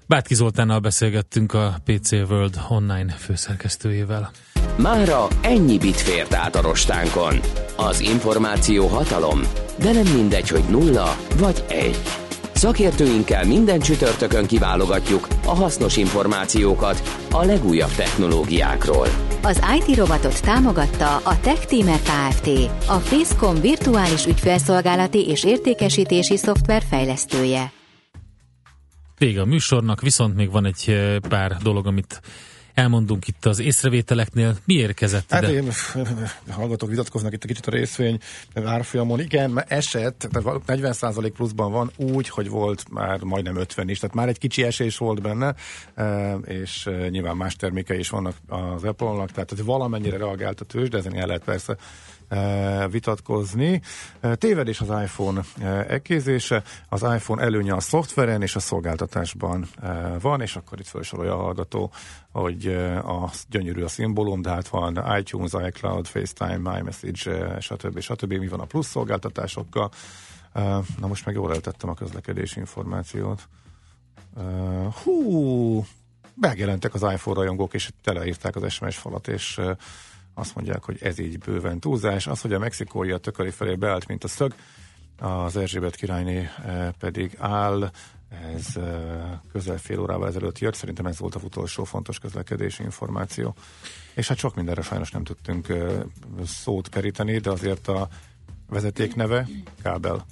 [0.07, 4.31] Bátki Zoltánnal beszélgettünk a PC World online főszerkesztőjével.
[4.79, 7.35] Mára ennyi bit fért át a rostánkon.
[7.77, 9.41] Az információ hatalom,
[9.79, 12.26] de nem mindegy, hogy nulla vagy egy.
[12.57, 19.07] Szakértőinkkel minden csütörtökön kiválogatjuk a hasznos információkat a legújabb technológiákról.
[19.43, 22.49] Az IT robotot támogatta a TechTeamer Kft.
[22.89, 27.73] A Facecom virtuális ügyfélszolgálati és értékesítési szoftver fejlesztője.
[29.19, 32.21] Vége a műsornak, viszont még van egy eh, pár dolog, amit
[32.77, 34.57] elmondunk itt az észrevételeknél.
[34.64, 35.53] Mi érkezett Hát ide?
[35.53, 35.70] én,
[36.51, 38.18] hallgatók vitatkoznak itt egy kicsit a részvény
[38.55, 39.20] árfolyamon.
[39.20, 44.14] Igen, mert esett, tehát 40% pluszban van úgy, hogy volt már majdnem 50 is, tehát
[44.14, 45.55] már egy kicsi esés volt benne,
[45.95, 50.89] eh, és eh, nyilván más termékei is vannak az Apple-nak, tehát valamennyire reagált a tőzs,
[50.89, 51.77] de ezen el lehet persze
[52.91, 53.81] vitatkozni.
[54.35, 55.43] Tévedés az iPhone
[55.89, 59.66] ekézése, az iPhone előnye a szoftveren és a szolgáltatásban
[60.20, 61.93] van, és akkor itt felsorolja a hallgató,
[62.33, 62.66] hogy
[63.05, 68.01] a gyönyörű a szimbólum, de hát van iTunes, iCloud, FaceTime, iMessage, stb.
[68.01, 68.33] stb.
[68.33, 69.91] Mi van a plusz szolgáltatásokkal?
[71.01, 73.49] Na most meg jól eltettem a közlekedési információt.
[75.03, 75.85] Hú,
[76.35, 79.61] megjelentek az iPhone rajongók, és teleírták az SMS falat, és
[80.39, 82.26] azt mondják, hogy ez így bőven túlzás.
[82.26, 84.55] Az, hogy a mexikói a tököli felé beállt, mint a szög,
[85.18, 87.91] az Erzsébet királyné uh, pedig áll,
[88.55, 88.84] ez uh,
[89.53, 93.55] közel fél órával ezelőtt jött, szerintem ez volt a utolsó fontos közlekedési információ.
[94.14, 96.03] És hát sok mindenre sajnos nem tudtunk uh,
[96.45, 98.09] szót períteni, de azért a
[98.68, 99.49] vezeték neve
[99.82, 100.26] kábel.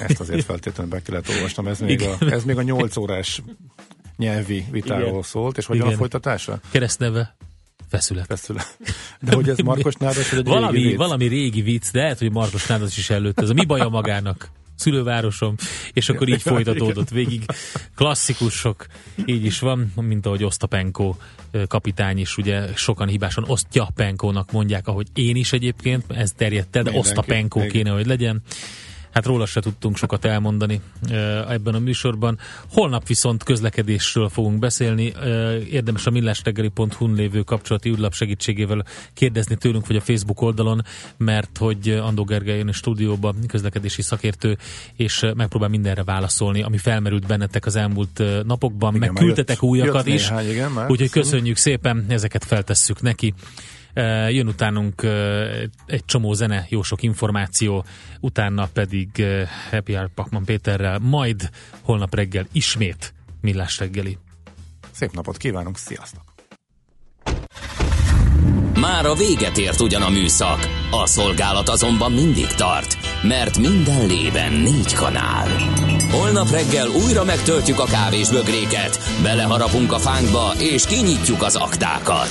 [0.00, 1.66] Ezt azért feltétlenül be kellett olvasnom.
[1.66, 3.42] Ez még, a, ez még a 8 órás
[4.16, 5.22] nyelvi vitáról Igen.
[5.22, 5.98] szólt, és hogyan a Igen.
[5.98, 6.60] folytatása?
[6.70, 7.36] Keresztneve?
[7.94, 8.26] Feszület.
[8.26, 8.78] Feszület.
[9.20, 10.96] De hogy ez Markos Nádas, vagy egy valami, régi vicc?
[10.96, 13.40] valami régi vicc, de lehet, hogy Markos Nádas is előtt.
[13.40, 14.50] Ez a mi baja magának?
[14.76, 15.54] Szülővárosom,
[15.92, 17.44] és akkor így folytatódott végig.
[17.94, 18.86] Klasszikusok,
[19.24, 21.14] így is van, mint ahogy Osztapenko
[21.68, 26.98] kapitány is, ugye sokan hibásan Osztyapenkónak mondják, ahogy én is egyébként, ez terjedt el, de
[26.98, 28.42] Osztapenko kéne, hogy legyen.
[29.14, 30.80] Hát róla se tudtunk sokat elmondani
[31.48, 32.38] ebben a műsorban.
[32.72, 35.12] Holnap viszont közlekedésről fogunk beszélni.
[35.70, 38.84] Érdemes a millásreggeli.hu-n lévő kapcsolati űrlap segítségével
[39.14, 40.84] kérdezni tőlünk, vagy a Facebook oldalon,
[41.16, 44.58] mert hogy Andó Gergely jön a stúdióba, közlekedési szakértő,
[44.96, 49.70] és megpróbál mindenre válaszolni, ami felmerült bennetek az elmúlt napokban, Igen, meg már küldtetek jött-
[49.70, 50.28] újakat jött is.
[50.28, 50.90] néhány, igen, már.
[50.90, 53.34] Úgyhogy köszönjük szépen, ezeket feltesszük neki.
[53.96, 55.10] Uh, Jön utánunk uh,
[55.86, 57.84] egy csomó zene, jó sok információ,
[58.20, 61.50] utána pedig uh, Happy Hour Pakman Péterrel, majd
[61.82, 64.18] holnap reggel ismét Millás reggeli.
[64.90, 66.22] Szép napot kívánunk, sziasztok!
[68.80, 74.52] Már a véget ért ugyan a műszak, a szolgálat azonban mindig tart, mert minden lében
[74.52, 75.48] négy kanál.
[76.10, 82.30] Holnap reggel újra megtöltjük a kávés bögréket, beleharapunk a fánkba és kinyitjuk az aktákat.